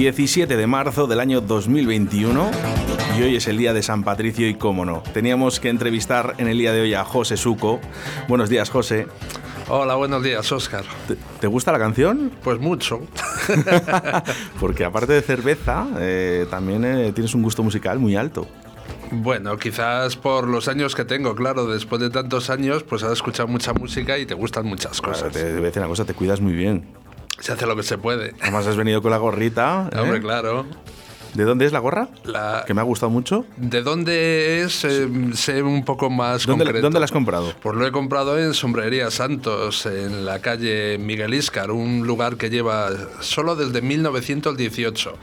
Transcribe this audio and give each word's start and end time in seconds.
17 0.00 0.56
de 0.56 0.66
marzo 0.66 1.06
del 1.06 1.20
año 1.20 1.42
2021 1.42 2.50
y 3.18 3.22
hoy 3.22 3.36
es 3.36 3.46
el 3.48 3.58
día 3.58 3.74
de 3.74 3.82
San 3.82 4.02
Patricio 4.02 4.48
y 4.48 4.54
cómo 4.54 4.86
no. 4.86 5.02
Teníamos 5.12 5.60
que 5.60 5.68
entrevistar 5.68 6.36
en 6.38 6.48
el 6.48 6.56
día 6.56 6.72
de 6.72 6.80
hoy 6.80 6.94
a 6.94 7.04
José 7.04 7.36
Suco. 7.36 7.80
Buenos 8.26 8.48
días, 8.48 8.70
José. 8.70 9.08
Hola, 9.68 9.96
buenos 9.96 10.22
días, 10.22 10.50
Oscar. 10.52 10.86
¿Te, 11.38 11.46
gusta 11.46 11.70
la 11.70 11.78
canción? 11.78 12.32
Pues 12.42 12.58
mucho. 12.58 13.00
Porque 14.58 14.86
aparte 14.86 15.12
de 15.12 15.20
cerveza, 15.20 15.86
eh, 15.98 16.46
también 16.48 16.82
eh, 16.86 17.12
tienes 17.12 17.34
un 17.34 17.42
gusto 17.42 17.62
musical 17.62 17.98
muy 17.98 18.16
alto. 18.16 18.48
Bueno, 19.10 19.58
quizás 19.58 20.16
por 20.16 20.48
los 20.48 20.66
años 20.68 20.94
que 20.94 21.04
tengo, 21.04 21.34
claro, 21.34 21.66
después 21.66 22.00
de 22.00 22.08
tantos 22.08 22.48
años, 22.48 22.84
pues 22.84 23.02
has 23.02 23.12
escuchado 23.12 23.48
mucha 23.48 23.74
música 23.74 24.16
y 24.16 24.24
te 24.24 24.32
gustan 24.32 24.64
muchas 24.64 24.98
cosas. 25.02 25.30
te 25.30 25.52
voy 25.52 25.58
a 25.58 25.66
decir 25.66 25.82
una 25.82 25.88
cosa, 25.88 26.06
te 26.06 26.14
cuidas 26.14 26.40
muy 26.40 26.54
bien. 26.54 26.86
Se 27.40 27.52
hace 27.52 27.66
lo 27.66 27.74
que 27.74 27.82
se 27.82 27.98
puede. 27.98 28.34
Además 28.40 28.66
has 28.66 28.76
venido 28.76 29.02
con 29.02 29.10
la 29.10 29.16
gorrita. 29.16 29.90
Hombre, 29.96 30.18
¿eh? 30.18 30.20
claro. 30.20 30.66
¿De 31.34 31.44
dónde 31.44 31.66
es 31.66 31.72
la 31.72 31.78
gorra? 31.78 32.08
La... 32.24 32.64
Que 32.66 32.74
me 32.74 32.80
ha 32.80 32.84
gustado 32.84 33.10
mucho. 33.10 33.44
¿De 33.56 33.82
dónde 33.82 34.62
es? 34.62 34.84
Eh, 34.84 35.08
sé 35.34 35.62
un 35.62 35.84
poco 35.84 36.10
más 36.10 36.46
¿Dónde, 36.46 36.64
concreto. 36.64 36.86
¿Dónde 36.86 36.98
la 36.98 37.04
has 37.04 37.12
comprado? 37.12 37.52
Pues 37.62 37.76
lo 37.76 37.86
he 37.86 37.92
comprado 37.92 38.38
en 38.38 38.54
Sombrería 38.54 39.10
Santos, 39.10 39.86
en 39.86 40.24
la 40.24 40.40
calle 40.40 40.98
Miguel 40.98 41.34
Íscar, 41.34 41.70
un 41.70 42.06
lugar 42.06 42.36
que 42.36 42.50
lleva 42.50 42.90
solo 43.20 43.56
desde 43.56 43.82
1918. 43.82 45.14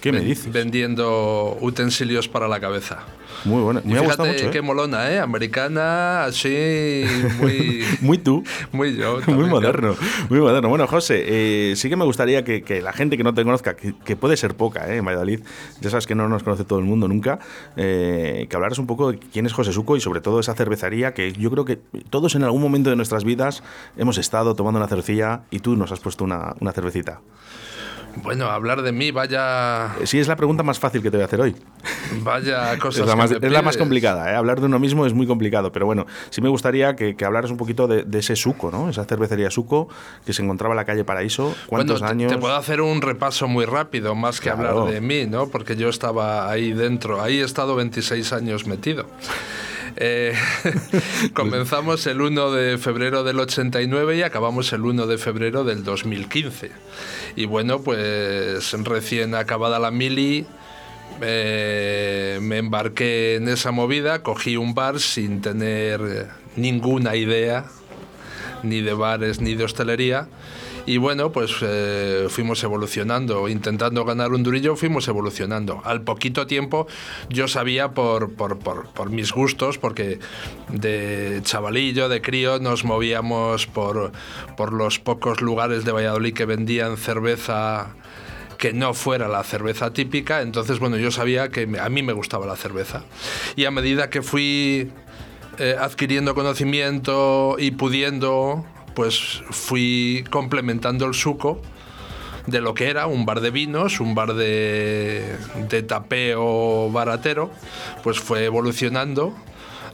¿Qué 0.00 0.12
me 0.12 0.20
dices? 0.20 0.52
Vendiendo 0.52 1.56
utensilios 1.60 2.28
para 2.28 2.48
la 2.48 2.60
cabeza. 2.60 3.04
Muy 3.44 3.62
buena. 3.62 3.82
Me 3.84 3.94
y 3.94 3.96
ha 3.96 4.00
gustado 4.00 4.28
mucho, 4.28 4.46
¿eh? 4.46 4.50
qué 4.50 4.62
molona, 4.62 5.10
¿eh? 5.10 5.18
Americana, 5.18 6.24
así, 6.24 7.04
muy... 7.38 7.84
muy 8.00 8.18
tú. 8.18 8.42
Muy 8.72 8.96
yo. 8.96 9.20
muy 9.26 9.48
moderno. 9.48 9.96
Muy 10.30 10.40
moderno. 10.40 10.68
Bueno, 10.68 10.86
José, 10.86 11.24
eh, 11.26 11.76
sí 11.76 11.88
que 11.88 11.96
me 11.96 12.04
gustaría 12.04 12.44
que, 12.44 12.62
que, 12.62 12.80
la 12.80 12.92
gente 12.92 13.16
que 13.16 13.24
no 13.24 13.34
te 13.34 13.44
conozca, 13.44 13.76
que, 13.76 13.94
que, 14.04 14.16
puede 14.16 14.36
ser 14.36 14.54
poca, 14.54 14.88
¿eh? 14.88 14.96
En 14.96 15.04
Valladolid, 15.04 15.40
ya 15.80 15.90
sabes 15.90 16.06
que 16.06 16.14
no 16.14 16.28
nos 16.28 16.42
conoce 16.42 16.64
todo 16.64 16.78
el 16.78 16.84
mundo 16.84 17.08
nunca, 17.08 17.38
eh, 17.76 18.46
que 18.48 18.56
hablaras 18.56 18.78
un 18.78 18.86
poco 18.86 19.12
de 19.12 19.18
quién 19.18 19.46
es 19.46 19.52
José 19.52 19.72
Suco 19.72 19.96
y 19.96 20.00
sobre 20.00 20.20
todo 20.20 20.40
esa 20.40 20.54
cervecería 20.54 21.14
que 21.14 21.32
yo 21.32 21.50
creo 21.50 21.64
que 21.64 21.76
todos 22.10 22.34
en 22.34 22.44
algún 22.44 22.62
momento 22.62 22.90
de 22.90 22.96
nuestras 22.96 23.24
vidas 23.24 23.62
hemos 23.96 24.18
estado 24.18 24.54
tomando 24.54 24.78
una 24.78 24.88
cervecilla 24.88 25.42
y 25.50 25.60
tú 25.60 25.76
nos 25.76 25.92
has 25.92 26.00
puesto 26.00 26.24
una, 26.24 26.54
una 26.60 26.72
cervecita. 26.72 27.20
Bueno, 28.22 28.46
hablar 28.46 28.82
de 28.82 28.92
mí, 28.92 29.10
vaya. 29.10 29.94
Sí, 30.04 30.18
es 30.18 30.28
la 30.28 30.36
pregunta 30.36 30.62
más 30.62 30.78
fácil 30.78 31.02
que 31.02 31.10
te 31.10 31.16
voy 31.16 31.22
a 31.22 31.26
hacer 31.26 31.40
hoy. 31.40 31.56
Vaya 32.22 32.78
cosas. 32.80 33.02
es, 33.02 33.06
la 33.06 33.16
más, 33.16 33.30
es 33.32 33.52
la 33.52 33.62
más 33.62 33.76
complicada, 33.76 34.32
¿eh? 34.32 34.36
Hablar 34.36 34.60
de 34.60 34.66
uno 34.66 34.78
mismo 34.78 35.06
es 35.06 35.12
muy 35.12 35.26
complicado, 35.26 35.72
pero 35.72 35.86
bueno, 35.86 36.06
sí 36.30 36.40
me 36.40 36.48
gustaría 36.48 36.96
que, 36.96 37.16
que 37.16 37.24
hablaras 37.24 37.50
un 37.50 37.56
poquito 37.56 37.86
de, 37.86 38.04
de, 38.04 38.18
ese 38.18 38.36
suco, 38.36 38.70
¿no? 38.70 38.88
Esa 38.88 39.04
cervecería 39.04 39.50
suco 39.50 39.88
que 40.24 40.32
se 40.32 40.42
encontraba 40.42 40.74
en 40.74 40.76
la 40.76 40.84
calle 40.84 41.04
Paraíso. 41.04 41.54
¿Cuántos 41.66 42.00
bueno, 42.00 42.12
años? 42.12 42.32
Te 42.32 42.38
puedo 42.38 42.54
hacer 42.54 42.80
un 42.80 43.02
repaso 43.02 43.48
muy 43.48 43.64
rápido, 43.64 44.14
más 44.14 44.40
que 44.40 44.50
Claro. 44.50 44.80
hablar 44.80 44.94
de 44.94 45.00
mí, 45.00 45.26
¿no? 45.26 45.48
Porque 45.48 45.76
yo 45.76 45.88
estaba 45.88 46.50
ahí 46.50 46.72
dentro. 46.72 47.20
Ahí 47.22 47.40
he 47.40 47.44
estado 47.44 47.74
26 47.76 48.32
años 48.32 48.66
metido. 48.66 49.06
Eh, 49.96 50.34
comenzamos 51.34 52.06
el 52.06 52.20
1 52.20 52.52
de 52.52 52.78
febrero 52.78 53.22
del 53.22 53.38
89 53.38 54.16
y 54.16 54.22
acabamos 54.22 54.72
el 54.72 54.84
1 54.84 55.06
de 55.06 55.18
febrero 55.18 55.64
del 55.64 55.84
2015. 55.84 56.70
Y 57.36 57.46
bueno, 57.46 57.80
pues 57.80 58.72
recién 58.84 59.34
acabada 59.34 59.78
la 59.78 59.90
mili, 59.90 60.46
eh, 61.20 62.38
me 62.42 62.58
embarqué 62.58 63.36
en 63.36 63.48
esa 63.48 63.70
movida, 63.70 64.22
cogí 64.22 64.56
un 64.56 64.74
bar 64.74 65.00
sin 65.00 65.40
tener 65.40 66.28
ninguna 66.56 67.16
idea, 67.16 67.66
ni 68.62 68.80
de 68.80 68.94
bares 68.94 69.40
ni 69.40 69.54
de 69.54 69.64
hostelería. 69.64 70.28
Y 70.86 70.98
bueno, 70.98 71.32
pues 71.32 71.56
eh, 71.62 72.26
fuimos 72.28 72.62
evolucionando, 72.62 73.48
intentando 73.48 74.04
ganar 74.04 74.32
un 74.32 74.42
durillo, 74.42 74.76
fuimos 74.76 75.08
evolucionando. 75.08 75.80
Al 75.84 76.02
poquito 76.02 76.46
tiempo 76.46 76.86
yo 77.30 77.48
sabía 77.48 77.92
por, 77.92 78.34
por, 78.34 78.58
por, 78.58 79.10
mis 79.10 79.32
gustos, 79.32 79.78
porque 79.78 80.18
de 80.68 81.40
chavalillo, 81.42 82.10
de 82.10 82.20
crío, 82.20 82.58
nos 82.58 82.84
movíamos 82.84 83.66
por, 83.66 84.12
por 84.58 84.74
los 84.74 84.98
pocos 84.98 85.40
lugares 85.40 85.84
de 85.86 85.92
Valladolid 85.92 86.34
que 86.34 86.44
vendían 86.44 86.98
cerveza 86.98 87.94
que 88.58 88.72
no 88.72 88.94
fuera 88.94 89.26
la 89.28 89.42
cerveza 89.42 89.92
típica, 89.92 90.40
entonces 90.40 90.78
bueno, 90.78 90.96
yo 90.96 91.10
sabía 91.10 91.48
que 91.48 91.68
a 91.78 91.88
mí 91.88 92.02
me 92.02 92.12
gustaba 92.12 92.46
la 92.46 92.56
cerveza. 92.56 93.04
Y 93.56 93.64
a 93.64 93.70
medida 93.70 94.10
que 94.10 94.22
fui 94.22 94.90
eh, 95.58 95.76
adquiriendo 95.78 96.34
conocimiento 96.34 97.56
y 97.58 97.72
pudiendo 97.72 98.64
pues 98.94 99.42
fui 99.50 100.24
complementando 100.30 101.06
el 101.06 101.14
suco 101.14 101.60
de 102.46 102.60
lo 102.60 102.74
que 102.74 102.88
era 102.88 103.06
un 103.06 103.24
bar 103.24 103.40
de 103.40 103.50
vinos, 103.50 104.00
un 104.00 104.14
bar 104.14 104.34
de, 104.34 105.36
tapeo 105.88 106.90
baratero, 106.90 107.50
pues 108.02 108.18
fue 108.18 108.44
evolucionando 108.44 109.34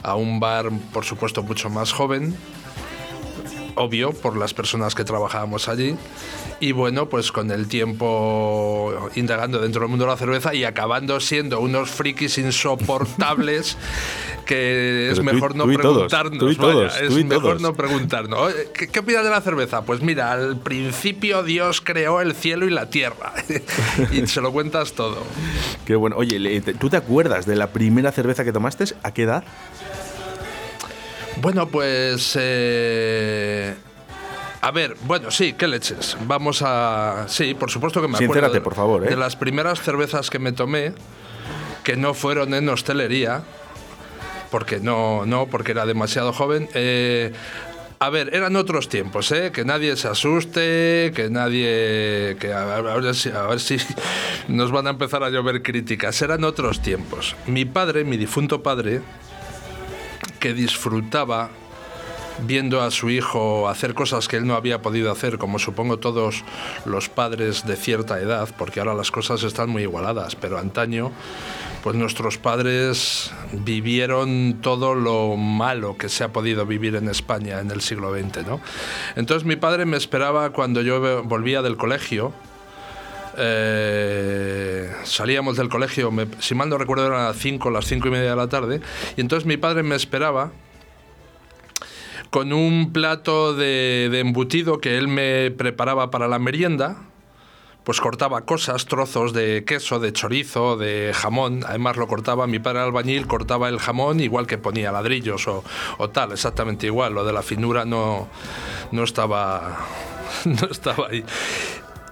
a 0.03 0.15
un 0.15 0.39
bar, 0.39 0.69
por 0.93 1.05
supuesto, 1.05 1.43
mucho 1.43 1.69
más 1.69 1.93
joven, 1.93 2.35
obvio, 3.75 4.11
por 4.11 4.37
las 4.37 4.53
personas 4.53 4.95
que 4.95 5.03
trabajábamos 5.03 5.67
allí. 5.67 5.95
Y 6.59 6.73
bueno, 6.73 7.09
pues 7.09 7.31
con 7.31 7.49
el 7.51 7.67
tiempo 7.67 9.09
indagando 9.15 9.59
dentro 9.59 9.81
del 9.81 9.89
mundo 9.89 10.05
de 10.05 10.11
la 10.11 10.17
cerveza 10.17 10.53
y 10.53 10.63
acabando 10.63 11.19
siendo 11.19 11.59
unos 11.59 11.89
frikis 11.89 12.37
insoportables 12.37 13.77
que 14.45 15.09
es 15.11 15.17
tú 15.17 15.23
mejor 15.23 15.55
no 15.55 15.63
tú 15.63 15.71
y 15.71 15.77
todos, 15.77 16.11
preguntarnos. 16.11 16.57
tú 16.57 16.67
vaya, 16.67 16.87
es 16.99 17.11
mejor 17.25 17.41
todos. 17.41 17.61
no 17.61 17.73
preguntarnos. 17.73 18.53
¿Qué, 18.73 18.87
qué 18.89 18.99
opinas 18.99 19.23
de 19.23 19.29
la 19.29 19.41
cerveza? 19.41 19.83
Pues 19.83 20.01
mira, 20.01 20.31
al 20.31 20.57
principio 20.57 21.43
Dios 21.43 21.81
creó 21.81 22.21
el 22.21 22.35
cielo 22.35 22.67
y 22.67 22.69
la 22.69 22.89
tierra. 22.89 23.33
y 24.11 24.27
se 24.27 24.41
lo 24.41 24.51
cuentas 24.51 24.93
todo. 24.93 25.17
Qué 25.85 25.95
bueno. 25.95 26.15
Oye, 26.17 26.61
¿tú 26.61 26.89
te 26.89 26.97
acuerdas 26.97 27.45
de 27.45 27.55
la 27.55 27.67
primera 27.67 28.11
cerveza 28.11 28.43
que 28.43 28.51
tomaste? 28.51 28.85
¿A 29.03 29.13
qué 29.13 29.23
edad? 29.23 29.43
Bueno, 31.41 31.67
pues. 31.67 32.37
eh, 32.39 33.73
A 34.61 34.71
ver, 34.71 34.95
bueno, 35.05 35.31
sí, 35.31 35.53
qué 35.53 35.67
leches. 35.67 36.17
Vamos 36.27 36.61
a. 36.63 37.25
Sí, 37.27 37.53
por 37.55 37.71
supuesto 37.71 38.01
que 38.01 38.07
me 38.07 38.15
acuerdo. 38.15 38.33
Sincérate, 38.33 38.53
de- 38.55 38.61
por 38.61 38.75
favor, 38.75 39.05
¿eh? 39.05 39.09
De 39.09 39.15
las 39.15 39.35
primeras 39.35 39.81
cervezas 39.81 40.29
que 40.29 40.39
me 40.39 40.51
tomé, 40.51 40.93
que 41.83 41.95
no 41.95 42.13
fueron 42.13 42.53
en 42.53 42.69
hostelería, 42.69 43.41
porque 44.51 44.79
no, 44.79 45.25
no, 45.25 45.47
porque 45.47 45.71
era 45.71 45.85
demasiado 45.85 46.31
joven. 46.33 46.69
eh, 46.73 47.31
a 48.03 48.09
ver, 48.09 48.33
eran 48.33 48.55
otros 48.55 48.89
tiempos, 48.89 49.31
¿eh? 49.31 49.51
Que 49.53 49.63
nadie 49.63 49.95
se 49.95 50.07
asuste, 50.07 51.11
que 51.15 51.27
nadie... 51.29 52.35
Que 52.39 52.51
a, 52.51 52.77
a 52.77 52.81
ver 52.81 53.13
si, 53.13 53.29
a 53.29 53.43
ver 53.43 53.59
si 53.59 53.77
nos 54.47 54.71
van 54.71 54.87
a 54.87 54.89
empezar 54.89 55.23
a 55.23 55.29
llover 55.29 55.61
críticas. 55.61 56.19
Eran 56.23 56.43
otros 56.43 56.81
tiempos. 56.81 57.35
Mi 57.45 57.63
padre, 57.65 58.03
mi 58.03 58.17
difunto 58.17 58.63
padre, 58.63 59.01
que 60.41 60.53
disfrutaba 60.53 61.51
viendo 62.45 62.81
a 62.81 62.89
su 62.89 63.11
hijo 63.11 63.69
hacer 63.69 63.93
cosas 63.93 64.27
que 64.27 64.37
él 64.37 64.47
no 64.47 64.55
había 64.55 64.81
podido 64.81 65.11
hacer, 65.11 65.37
como 65.37 65.59
supongo 65.59 65.99
todos 65.99 66.43
los 66.85 67.09
padres 67.09 67.65
de 67.67 67.75
cierta 67.75 68.19
edad, 68.19 68.49
porque 68.57 68.79
ahora 68.79 68.95
las 68.95 69.11
cosas 69.11 69.43
están 69.43 69.69
muy 69.69 69.83
igualadas, 69.83 70.35
pero 70.35 70.57
antaño, 70.57 71.11
pues 71.83 71.95
nuestros 71.95 72.39
padres 72.39 73.31
vivieron 73.51 74.57
todo 74.61 74.95
lo 74.95 75.37
malo 75.37 75.97
que 75.97 76.09
se 76.09 76.23
ha 76.23 76.33
podido 76.33 76.65
vivir 76.65 76.95
en 76.95 77.07
España 77.07 77.59
en 77.59 77.69
el 77.69 77.81
siglo 77.81 78.11
XX, 78.11 78.47
¿no? 78.47 78.61
Entonces 79.15 79.45
mi 79.45 79.55
padre 79.55 79.85
me 79.85 79.97
esperaba 79.97 80.49
cuando 80.49 80.81
yo 80.81 81.23
volvía 81.23 81.61
del 81.61 81.77
colegio, 81.77 82.33
eh, 83.37 84.91
salíamos 85.03 85.57
del 85.57 85.69
colegio, 85.69 86.11
me- 86.11 86.27
si 86.39 86.55
mal 86.55 86.69
no 86.69 86.77
recuerdo 86.77 87.07
eran 87.07 87.23
las 87.25 87.37
5, 87.37 87.69
las 87.71 87.85
5 87.85 88.07
y 88.07 88.11
media 88.11 88.29
de 88.31 88.35
la 88.35 88.47
tarde, 88.47 88.81
y 89.17 89.21
entonces 89.21 89.45
mi 89.45 89.57
padre 89.57 89.83
me 89.83 89.95
esperaba 89.95 90.51
con 92.29 92.53
un 92.53 92.93
plato 92.93 93.53
de, 93.53 94.07
de 94.11 94.19
embutido 94.19 94.79
que 94.79 94.97
él 94.97 95.07
me 95.07 95.51
preparaba 95.51 96.11
para 96.11 96.27
la 96.27 96.39
merienda, 96.39 96.97
pues 97.83 97.99
cortaba 97.99 98.41
cosas, 98.45 98.85
trozos 98.85 99.33
de 99.33 99.63
queso, 99.65 99.99
de 99.99 100.13
chorizo, 100.13 100.77
de 100.77 101.11
jamón. 101.15 101.61
Además 101.67 101.97
lo 101.97 102.07
cortaba, 102.07 102.45
mi 102.47 102.59
padre 102.59 102.79
albañil 102.81 103.25
cortaba 103.27 103.69
el 103.69 103.79
jamón 103.79 104.19
igual 104.19 104.45
que 104.47 104.57
ponía 104.59 104.91
ladrillos 104.91 105.47
o, 105.47 105.63
o 105.97 106.09
tal, 106.09 106.31
exactamente 106.31 106.85
igual. 106.85 107.13
Lo 107.15 107.25
de 107.25 107.33
la 107.33 107.41
finura 107.41 107.83
no, 107.83 108.29
no 108.91 109.03
estaba 109.03 109.79
no 110.45 110.67
estaba 110.69 111.07
ahí. 111.09 111.25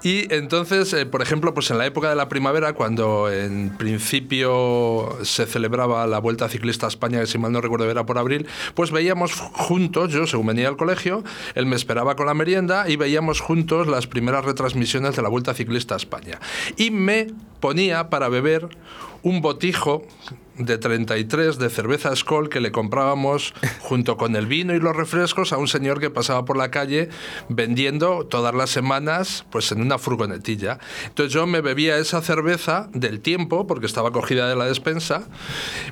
Y 0.02 0.34
entonces, 0.34 0.94
eh, 0.94 1.06
por 1.06 1.22
ejemplo, 1.22 1.54
pues 1.54 1.72
en 1.72 1.78
la 1.78 1.86
época 1.86 2.10
de 2.10 2.16
la 2.16 2.30
primavera, 2.30 2.74
cuando 2.74 3.32
en 3.32 3.76
principio 3.78 5.18
se 5.24 5.46
celebraba 5.46 6.08
la 6.08 6.20
Vuelta 6.20 6.48
Ciclista 6.48 6.86
a 6.86 6.90
España, 6.90 7.20
que 7.20 7.28
si 7.28 7.38
mal 7.38 7.52
no 7.52 7.60
recuerdo 7.60 7.90
era 7.90 8.06
por 8.06 8.18
abril, 8.18 8.48
pues 8.76 8.92
veíamos 8.92 9.34
juntos, 9.34 10.12
yo 10.12 10.26
según 10.26 10.48
venía 10.48 10.70
al 10.70 10.78
colegio, 10.78 11.24
él 11.56 11.66
me 11.66 11.76
esperaba 11.76 12.16
con 12.16 12.28
la 12.28 12.34
merienda 12.34 12.90
y 12.90 12.96
veíamos 12.96 13.42
juntos 13.42 13.88
las 13.88 14.08
primeras 14.08 14.46
retransmisiones 14.46 15.16
de 15.16 15.22
la 15.22 15.30
Vuelta 15.30 15.54
Ciclista 15.54 15.96
a 15.96 15.98
España. 15.98 16.40
Y 16.78 16.92
me 16.92 17.28
ponía 17.60 18.10
para 18.10 18.30
beber 18.30 18.70
un 19.24 19.42
botijo 19.42 20.04
de 20.60 20.78
33 20.78 21.58
de 21.58 21.70
cerveza 21.70 22.16
Skoll 22.16 22.50
que 22.50 22.60
le 22.60 22.72
comprábamos 22.72 23.54
junto 23.80 24.18
con 24.18 24.36
el 24.36 24.46
vino 24.46 24.74
y 24.74 24.80
los 24.80 24.96
refrescos 24.96 25.54
a 25.54 25.58
un 25.58 25.68
señor 25.68 26.00
que 26.00 26.10
pasaba 26.10 26.46
por 26.46 26.58
la 26.58 26.70
calle 26.70 27.10
vendiendo 27.48 28.26
todas 28.26 28.54
las 28.54 28.70
semanas 28.70 29.46
pues 29.52 29.72
en 29.72 29.82
una 29.82 29.98
furgonetilla. 29.98 30.80
Entonces 31.08 31.34
yo 31.34 31.48
me 31.48 31.62
bebía 31.62 31.98
esa 31.98 32.22
cerveza 32.22 32.90
del 32.94 33.22
tiempo, 33.22 33.68
porque 33.68 33.86
estaba 33.86 34.12
cogida 34.12 34.50
de 34.50 34.56
la 34.56 34.66
despensa, 34.66 35.28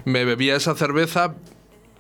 me 0.06 0.26
bebía 0.26 0.56
esa 0.56 0.76
cerveza 0.76 1.36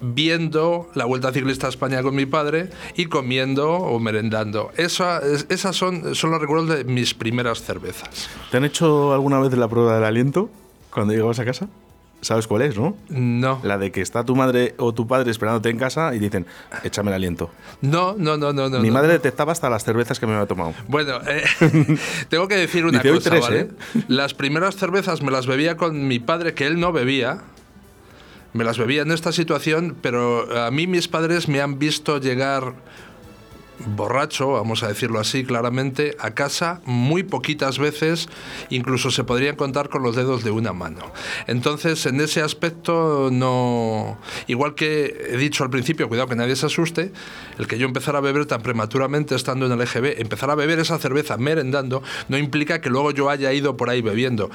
viendo 0.02 0.90
la 0.96 1.06
Vuelta 1.06 1.32
Ciclista 1.32 1.68
a 1.68 1.70
España 1.70 2.02
con 2.04 2.16
mi 2.16 2.26
padre 2.26 2.70
y 2.96 3.06
comiendo 3.06 3.72
o 3.74 4.00
merendando. 4.00 4.72
Esa, 4.78 5.22
esas 5.50 5.76
son, 5.76 6.16
son 6.16 6.32
los 6.32 6.42
recuerdos 6.42 6.70
de 6.70 6.84
mis 6.84 7.14
primeras 7.14 7.62
cervezas. 7.64 8.30
¿Te 8.52 8.58
han 8.58 8.66
hecho 8.66 9.14
alguna 9.14 9.40
vez 9.40 9.54
la 9.58 9.68
prueba 9.68 9.96
del 9.96 10.04
aliento 10.04 10.50
cuando 10.92 11.14
llegabas 11.14 11.40
a 11.40 11.46
casa? 11.46 11.68
¿Sabes 12.20 12.48
cuál 12.48 12.64
es, 12.64 12.76
no? 12.76 12.98
No. 13.10 13.60
La 13.64 13.78
de 13.78 13.92
que 13.92 14.02
está 14.02 14.24
tu 14.24 14.36
madre 14.36 14.74
o 14.80 14.92
tu 14.92 15.06
padre 15.06 15.30
esperándote 15.30 15.70
en 15.70 15.78
casa 15.78 16.16
y 16.16 16.20
dicen, 16.20 16.48
échame 16.84 17.12
el 17.12 17.14
aliento. 17.16 17.52
No, 17.82 18.16
no, 18.18 18.38
no, 18.38 18.52
no. 18.54 18.70
no 18.70 18.80
Mi 18.80 18.88
no. 18.88 18.96
madre 18.96 19.14
detectaba 19.14 19.52
hasta 19.52 19.70
las 19.70 19.84
cervezas 19.84 20.20
que 20.20 20.26
me 20.26 20.34
había 20.34 20.48
tomado. 20.48 20.74
Bueno, 20.88 21.20
eh, 21.28 21.44
tengo 22.30 22.48
que 22.48 22.56
decir 22.56 22.86
una 22.86 22.98
Dice, 23.00 23.12
"Hoy 23.12 23.18
cosa, 23.18 23.30
tres, 23.30 23.42
¿vale? 23.44 23.60
¿eh?". 23.60 23.70
Las 24.08 24.34
primeras 24.34 24.76
cervezas 24.78 25.22
me 25.22 25.30
las 25.30 25.46
bebía 25.46 25.78
con 25.78 26.08
mi 26.08 26.18
padre, 26.18 26.56
que 26.56 26.66
él 26.66 26.80
no 26.80 26.92
bebía. 26.92 27.42
Me 28.58 28.64
las 28.64 28.80
bebía 28.80 29.04
en 29.04 29.12
esta 29.12 29.32
situación, 29.32 29.96
pero 30.02 30.60
a 30.60 30.72
mí 30.72 30.88
mis 30.88 31.08
padres 31.08 31.48
me 31.48 31.62
han 31.62 31.78
visto 31.78 32.20
llegar 32.20 32.74
borracho, 33.96 34.54
vamos 34.54 34.82
a 34.82 34.88
decirlo 34.88 35.20
así 35.20 35.44
claramente, 35.44 36.18
a 36.20 36.32
casa 36.32 36.82
muy 36.84 37.22
poquitas 37.22 37.78
veces, 37.78 38.30
incluso 38.72 39.12
se 39.12 39.24
podrían 39.24 39.58
contar 39.58 39.90
con 39.90 40.02
los 40.02 40.16
dedos 40.16 40.44
de 40.44 40.50
una 40.50 40.74
mano. 40.74 41.02
Entonces, 41.46 42.04
en 42.08 42.20
ese 42.20 42.42
aspecto 42.42 43.30
no... 43.32 44.18
Igual 44.48 44.74
que 44.74 45.28
he 45.30 45.38
dicho 45.38 45.64
al 45.64 45.70
principio, 45.70 46.08
cuidado 46.08 46.28
que 46.28 46.36
nadie 46.36 46.56
se 46.56 46.66
asuste, 46.66 47.12
el 47.60 47.68
que 47.68 47.78
yo 47.78 47.86
empezara 47.86 48.18
a 48.18 48.22
beber 48.22 48.48
tan 48.48 48.64
prematuramente 48.64 49.36
estando 49.36 49.68
en 49.68 49.72
el 49.74 49.82
EGB, 49.82 50.20
empezar 50.20 50.50
a 50.50 50.56
beber 50.56 50.80
esa 50.80 50.98
cerveza 50.98 51.38
merendando, 51.38 52.02
no 52.28 52.40
implica 52.40 52.82
que 52.82 52.90
luego 52.90 53.12
yo 53.12 53.30
haya 53.30 53.54
ido 53.54 53.78
por 53.78 53.92
ahí 53.92 54.02
bebiendo. 54.02 54.50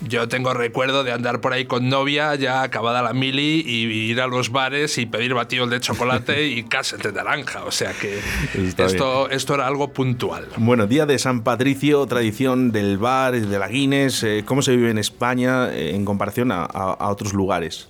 Yo 0.00 0.28
tengo 0.28 0.54
recuerdo 0.54 1.04
de 1.04 1.12
andar 1.12 1.40
por 1.40 1.52
ahí 1.52 1.64
con 1.66 1.88
novia 1.88 2.34
ya 2.34 2.62
acabada 2.62 3.02
la 3.02 3.12
mili 3.12 3.62
y 3.66 3.86
ir 4.10 4.20
a 4.20 4.26
los 4.26 4.50
bares 4.50 4.98
y 4.98 5.06
pedir 5.06 5.34
batidos 5.34 5.70
de 5.70 5.80
chocolate 5.80 6.48
y 6.48 6.62
casas 6.68 7.00
de 7.00 7.12
naranja. 7.12 7.64
O 7.64 7.70
sea 7.70 7.92
que 7.92 8.18
Está 8.54 8.86
esto, 8.86 9.30
esto 9.30 9.54
era 9.54 9.66
algo 9.66 9.92
puntual. 9.92 10.48
Bueno, 10.56 10.86
Día 10.86 11.06
de 11.06 11.18
San 11.18 11.42
Patricio, 11.42 12.06
tradición 12.06 12.72
del 12.72 12.98
bar, 12.98 13.38
de 13.38 13.58
la 13.58 13.68
Guinness. 13.68 14.22
eh, 14.24 14.42
¿Cómo 14.44 14.62
se 14.62 14.76
vive 14.76 14.90
en 14.90 14.98
España 14.98 15.72
eh, 15.72 15.94
en 15.94 16.04
comparación 16.04 16.50
a, 16.52 17.08
otros 17.10 17.32
lugares? 17.32 17.88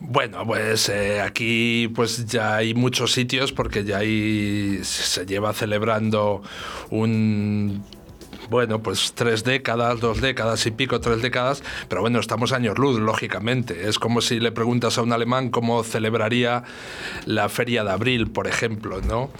Bueno, 0.00 0.44
pues 0.44 0.88
eh, 0.88 1.20
aquí 1.20 1.88
pues 1.94 2.26
ya 2.26 2.56
hay 2.56 2.74
muchos 2.74 3.12
sitios 3.12 3.52
porque 3.52 3.84
ya 3.84 3.98
hay, 3.98 4.80
se 4.82 5.24
lleva 5.26 5.52
celebrando 5.52 6.42
un 6.90 7.84
bueno, 8.52 8.80
pues 8.82 9.12
tres 9.16 9.42
décadas, 9.44 9.98
dos 9.98 10.20
décadas 10.20 10.64
y 10.66 10.70
pico, 10.70 11.00
tres 11.00 11.22
décadas, 11.22 11.62
pero 11.88 12.02
bueno, 12.02 12.20
estamos 12.20 12.52
años 12.52 12.78
luz, 12.78 13.00
lógicamente. 13.00 13.88
Es 13.88 13.98
como 13.98 14.20
si 14.20 14.38
le 14.38 14.52
preguntas 14.52 14.98
a 14.98 15.02
un 15.02 15.12
alemán 15.12 15.48
cómo 15.50 15.82
celebraría 15.82 16.62
la 17.26 17.48
feria 17.48 17.82
de 17.82 17.90
abril, 17.90 18.30
por 18.30 18.46
ejemplo, 18.46 19.00
¿no? 19.00 19.30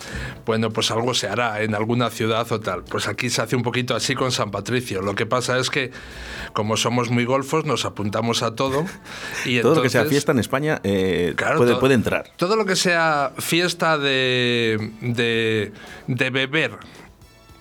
Bueno, 0.46 0.70
pues 0.70 0.90
algo 0.90 1.12
se 1.14 1.28
hará 1.28 1.62
en 1.62 1.74
alguna 1.74 2.08
ciudad 2.10 2.50
o 2.50 2.58
tal. 2.58 2.82
Pues 2.84 3.06
aquí 3.06 3.28
se 3.30 3.42
hace 3.42 3.54
un 3.54 3.62
poquito 3.62 3.94
así 3.94 4.14
con 4.14 4.32
San 4.32 4.50
Patricio. 4.50 5.02
Lo 5.02 5.14
que 5.14 5.26
pasa 5.26 5.58
es 5.58 5.68
que, 5.68 5.90
como 6.54 6.76
somos 6.78 7.10
muy 7.10 7.26
golfos, 7.26 7.66
nos 7.66 7.84
apuntamos 7.84 8.42
a 8.42 8.54
todo. 8.56 8.86
Y 9.44 9.60
Todo 9.60 9.74
lo 9.76 9.82
que 9.82 9.90
sea 9.90 10.00
entonces- 10.00 10.10
fiesta 10.16 10.32
en 10.32 10.38
España 10.38 10.80
eh, 10.84 11.34
Claro, 11.36 11.58
puede, 11.58 11.72
todo- 11.72 11.80
puede 11.80 11.94
entrar. 11.94 12.30
Todo 12.36 12.56
lo 12.56 12.64
que 12.64 12.76
sea 12.76 13.32
fiesta 13.38 13.98
de, 13.98 14.90
de, 15.02 15.72
de 16.06 16.30
beber, 16.30 16.72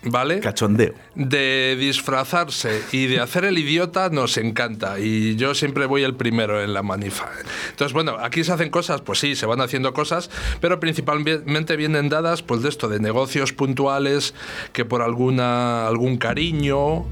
¿vale? 0.04 0.40
Cachondeo. 0.40 0.94
de 1.14 1.76
disfrazarse 1.78 2.82
y 2.92 3.06
de 3.06 3.20
hacer 3.20 3.44
el 3.44 3.58
idiota 3.58 4.08
nos 4.10 4.36
encanta 4.36 4.98
y 4.98 5.36
yo 5.36 5.54
siempre 5.54 5.86
voy 5.86 6.02
el 6.02 6.14
primero 6.14 6.62
en 6.62 6.72
la 6.72 6.82
manifa. 6.82 7.30
Entonces, 7.70 7.92
bueno, 7.92 8.16
aquí 8.20 8.44
se 8.44 8.52
hacen 8.52 8.70
cosas, 8.70 9.00
pues 9.00 9.18
sí, 9.18 9.36
se 9.36 9.46
van 9.46 9.60
haciendo 9.60 9.92
cosas, 9.92 10.30
pero 10.60 10.80
principalmente 10.80 11.76
vienen 11.76 12.08
dadas 12.08 12.42
pues 12.42 12.62
de 12.62 12.68
esto, 12.68 12.88
de 12.88 13.00
negocios 13.00 13.52
puntuales 13.52 14.34
que 14.72 14.84
por 14.84 15.02
alguna 15.02 15.86
algún 15.86 16.16
cariño 16.16 17.06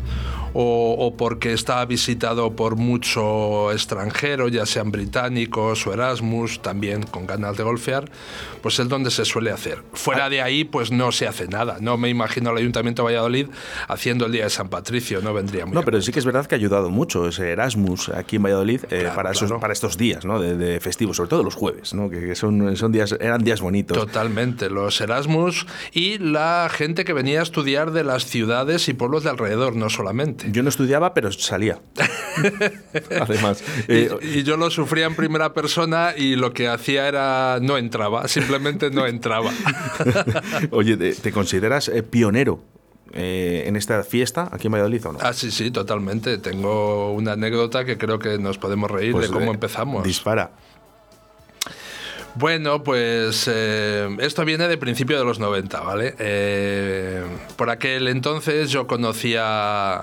o, 0.55 0.97
o 0.99 1.17
porque 1.17 1.53
está 1.53 1.85
visitado 1.85 2.55
por 2.57 2.77
mucho 2.77 3.73
extranjero, 3.73 4.49
ya 4.49 4.67
sean 4.67 4.91
británicos 4.91 5.87
o 5.87 5.93
Erasmus, 5.93 6.61
también 6.61 7.03
con 7.03 7.27
ganas 7.27 7.57
de 7.57 7.63
golfear, 7.63 8.11
pues 8.63 8.79
es 8.79 8.89
donde 8.89 9.11
se 9.11 9.25
suele 9.25 9.51
hacer. 9.51 9.83
Fuera 9.93 10.29
de 10.29 10.43
ahí, 10.43 10.65
pues 10.65 10.91
no 10.91 11.13
se 11.13 11.27
hace 11.27 11.49
nada. 11.49 11.79
No 11.81 11.97
me 11.97 12.09
imagino 12.09 12.51
al 12.51 12.57
Ayuntamiento 12.57 13.03
de 13.03 13.13
Valladolid 13.13 13.47
haciendo 13.89 14.27
el 14.27 14.33
Día 14.33 14.45
de 14.45 14.51
San 14.51 14.69
Patricio, 14.69 15.21
no 15.21 15.33
vendría 15.33 15.67
muy 15.67 15.75
No, 15.75 15.83
pero 15.83 16.01
sí 16.03 16.13
que 16.13 16.19
es 16.19 16.25
verdad 16.25 16.47
que 16.47 16.55
ha 16.55 16.59
ayudado 16.59 16.91
mucho 16.91 17.29
ese 17.29 17.51
Erasmus 17.51 18.11
aquí 18.11 18.37
en 18.37 18.43
Valladolid 18.43 18.85
eh, 18.91 19.01
Claro, 19.01 19.15
para, 19.15 19.31
esos, 19.31 19.53
para 19.61 19.73
estos 19.73 19.97
días 19.97 20.25
¿no? 20.25 20.41
de, 20.41 20.57
de 20.57 20.81
festivos, 20.81 21.17
sobre 21.17 21.31
todo 21.31 21.43
los 21.43 21.55
jueves, 21.55 21.95
¿no? 21.95 22.11
que, 22.11 22.21
que 22.21 22.35
son, 22.35 22.77
son 22.77 22.93
días, 22.93 23.17
eran 23.21 23.43
días 23.43 23.61
bonitos. 23.61 23.97
Totalmente, 23.97 24.71
los 24.71 25.01
Erasmus 25.01 25.67
y 25.93 26.19
la 26.19 26.69
gente 26.71 27.05
que 27.05 27.13
venía 27.13 27.41
a 27.41 27.43
estudiar 27.43 27.93
de 27.93 28.05
las 28.05 28.27
ciudades 28.27 28.89
y 28.89 28.95
pueblos 28.95 29.25
de 29.25 29.31
alrededor, 29.31 29.77
no 29.77 29.91
solamente. 29.91 30.40
Yo 30.51 30.63
no 30.63 30.69
estudiaba, 30.69 31.13
pero 31.15 31.31
salía. 31.33 31.81
Además, 33.21 33.63
Y, 33.89 33.93
eh, 33.93 34.11
y 34.23 34.43
yo 34.43 34.57
lo 34.57 34.71
sufría 34.71 35.07
en 35.07 35.15
primera 35.15 35.53
persona 35.53 36.15
y 36.17 36.37
lo 36.37 36.53
que 36.53 36.69
hacía 36.69 37.09
era 37.09 37.59
no 37.61 37.77
entraba, 37.77 38.29
simplemente 38.29 38.91
no 38.91 39.07
entraba. 39.07 39.51
oye, 40.71 40.97
¿te, 40.97 41.15
te 41.15 41.33
consideras 41.33 41.89
eh, 41.89 42.03
pionero 42.03 42.63
eh, 43.13 43.65
en 43.67 43.77
esta 43.77 44.05
fiesta 44.05 44.49
aquí 44.53 44.69
en 44.69 44.73
Valladolid 44.73 45.07
o 45.07 45.13
no? 45.13 45.19
Ah, 45.23 45.33
sí, 45.33 45.51
sí, 45.51 45.71
totalmente. 45.71 46.39
Tengo 46.39 47.13
una 47.13 47.33
anécdota 47.33 47.85
que 47.85 47.99
creo 47.99 48.19
que 48.19 48.39
nos 48.39 48.59
podemos 48.59 48.91
reír 48.91 49.13
Pues, 49.13 49.29
de 49.29 49.33
cómo 49.33 49.51
empezamos. 49.53 50.05
Dispara. 50.05 50.53
Bueno, 52.37 52.85
pues 52.85 53.51
eh, 53.53 54.09
esto 54.21 54.45
viene 54.45 54.69
de 54.69 54.79
principio 54.79 55.19
de 55.19 55.25
los 55.25 55.41
90, 55.41 55.81
¿vale? 55.81 56.15
Eh, 56.19 57.25
por 57.57 57.71
aquel 57.71 58.07
entonces 58.07 58.71
yo 58.71 58.87
conocía 58.87 60.01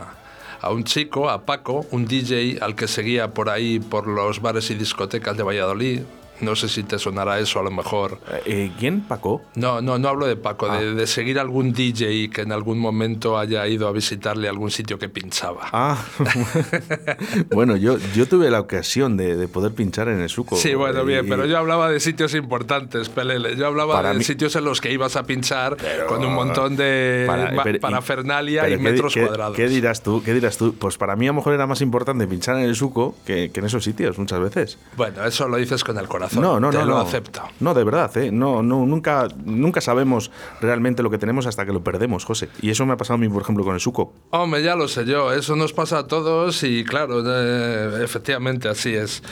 a 0.62 0.72
un 0.72 0.84
chico, 0.84 1.30
a 1.30 1.46
Paco, 1.46 1.86
un 1.92 2.06
DJ 2.06 2.60
al 2.62 2.76
que 2.76 2.88
seguía 2.88 3.34
por 3.34 3.50
ahí 3.50 3.80
por 3.80 4.08
los 4.08 4.42
bares 4.42 4.70
y 4.72 4.76
discotecas 4.76 5.38
de 5.38 5.44
Valladolid. 5.44 6.02
No 6.42 6.56
sé 6.56 6.70
si 6.70 6.84
te 6.84 7.00
sonará 7.00 7.40
eso 7.40 7.60
a 7.60 7.64
lo 7.64 7.72
mejor. 7.72 8.20
Eh, 8.46 8.72
¿Quién, 8.80 9.02
Paco? 9.02 9.42
No, 9.56 9.82
no, 9.82 9.98
no 9.98 10.08
hablo 10.10 10.28
de 10.28 10.36
Paco, 10.36 10.68
Ah. 10.70 10.80
de, 10.80 10.94
de 10.94 11.08
seguir 11.08 11.40
algún 11.40 11.74
DJ 11.74 12.30
que 12.30 12.42
en 12.42 12.52
algún 12.52 12.78
momento 12.80 13.38
haya 13.38 13.66
ido 13.68 13.88
a 13.88 13.92
visitarle 13.92 14.48
a 14.48 14.52
algún 14.52 14.70
sitio 14.72 15.00
que 15.00 15.10
pinchaba. 15.10 15.70
Ah, 15.74 15.98
bueno, 17.54 17.76
yo, 17.76 17.98
yo 18.16 18.28
tuve 18.28 18.50
la 18.50 18.60
ocasión 18.60 19.18
de, 19.18 19.36
de 19.36 19.48
poder 19.48 19.74
pinchar 19.74 20.08
en 20.10 20.20
el 20.20 20.30
suco. 20.30 20.56
Sí, 20.56 20.74
bueno, 20.76 21.04
bien, 21.06 21.26
Y- 21.26 21.30
pero 21.30 21.46
yo 21.46 21.58
hablaba 21.58 21.90
de 21.90 22.00
sitios 22.00 22.34
importantes, 22.36 23.10
Pelele. 23.10 23.56
Yo 23.56 23.68
hablaba 23.68 23.96
Para 23.96 24.12
de 24.14 24.20
mí- 24.20 24.24
sitios 24.24 24.56
en 24.56 24.66
los 24.66 24.82
que 24.82 24.92
ibas 24.92 25.16
a 25.16 25.24
pinchar 25.24 25.78
con 26.08 26.24
un 26.26 26.34
montón 26.34 26.76
de 26.76 27.24
Para- 27.28 27.70
y- 27.72 27.80
parafernalia 27.80 28.68
y 28.68 28.72
¿qué 28.72 28.78
di- 28.78 28.84
metros 28.84 29.14
qué- 29.14 29.22
cuadrados. 29.26 29.56
¿Qué 29.56 29.68
dirás 29.68 30.04
tú? 30.04 30.22
¿Qué 30.24 30.34
dirás 30.34 30.58
tú? 30.58 30.76
Pues 30.76 30.98
para 30.98 31.16
mí 31.16 31.26
a 31.28 31.30
lo 31.30 31.36
mejor 31.36 31.54
era 31.54 31.68
más 31.68 31.82
importante 31.82 32.28
pinchar 32.28 32.58
en 32.58 32.64
el 32.64 32.76
suco 32.76 33.16
que, 33.26 33.52
que 33.52 33.60
en 33.60 33.66
esos 33.66 33.84
sitios 33.84 34.18
muchas 34.18 34.40
veces. 34.40 34.78
Bueno, 34.96 35.24
eso 35.26 35.48
lo 35.48 35.58
dices 35.58 35.84
con 35.84 35.98
el 35.98 36.08
corazón. 36.08 36.27
No, 36.36 36.60
no, 36.60 36.70
Te 36.70 36.78
no, 36.78 36.86
lo 36.86 36.94
no. 36.96 37.00
acepto. 37.02 37.42
No, 37.60 37.74
de 37.74 37.84
verdad, 37.84 38.16
¿eh? 38.18 38.32
No, 38.32 38.62
no, 38.64 38.86
nunca, 38.86 39.28
nunca 39.46 39.82
sabemos 39.82 40.32
realmente 40.62 41.04
lo 41.04 41.10
que 41.10 41.18
tenemos 41.18 41.46
hasta 41.46 41.66
que 41.66 41.72
lo 41.74 41.84
perdemos, 41.84 42.26
José. 42.26 42.50
Y 42.62 42.70
eso 42.70 42.86
me 42.86 42.94
ha 42.94 42.98
pasado 42.98 43.16
a 43.16 43.18
mí, 43.18 43.30
por 43.30 43.42
ejemplo, 43.42 43.64
con 43.64 43.74
el 43.74 43.80
suco. 43.80 44.14
Hombre, 44.32 44.64
ya 44.64 44.76
lo 44.76 44.88
sé 44.88 45.06
yo, 45.06 45.32
eso 45.34 45.56
nos 45.56 45.74
pasa 45.74 46.00
a 46.00 46.08
todos 46.08 46.64
y 46.64 46.84
claro, 46.84 47.24
eh, 47.26 48.04
efectivamente 48.04 48.68
así 48.70 48.94
es. 48.94 49.24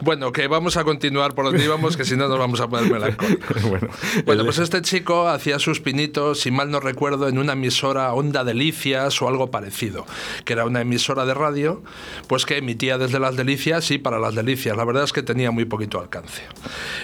Bueno, 0.00 0.32
que 0.32 0.46
vamos 0.48 0.76
a 0.76 0.84
continuar 0.84 1.34
por 1.34 1.44
donde 1.44 1.64
íbamos, 1.64 1.96
que 1.96 2.04
si 2.04 2.16
no 2.16 2.28
nos 2.28 2.38
vamos 2.38 2.60
a 2.60 2.68
poner 2.68 2.90
melancólicos. 2.90 3.62
bueno, 3.68 3.88
Bueno, 4.26 4.40
el- 4.42 4.46
pues 4.46 4.58
este 4.58 4.82
chico 4.82 5.28
hacía 5.28 5.58
sus 5.58 5.80
pinitos, 5.80 6.40
si 6.40 6.50
mal 6.50 6.70
no 6.70 6.80
recuerdo, 6.80 7.28
en 7.28 7.38
una 7.38 7.52
emisora 7.52 8.12
Onda 8.12 8.44
Delicias 8.44 9.20
o 9.22 9.28
algo 9.28 9.50
parecido, 9.50 10.06
que 10.44 10.52
era 10.54 10.64
una 10.64 10.80
emisora 10.80 11.24
de 11.24 11.34
radio, 11.34 11.82
pues 12.26 12.46
que 12.46 12.56
emitía 12.58 12.98
desde 12.98 13.18
las 13.20 13.36
Delicias 13.36 13.90
y 13.90 13.98
para 13.98 14.18
las 14.18 14.34
Delicias. 14.34 14.76
La 14.76 14.84
verdad 14.84 15.04
es 15.04 15.12
que 15.12 15.22
tenía 15.22 15.50
muy 15.50 15.64
poquito 15.64 16.00
alcance. 16.00 16.39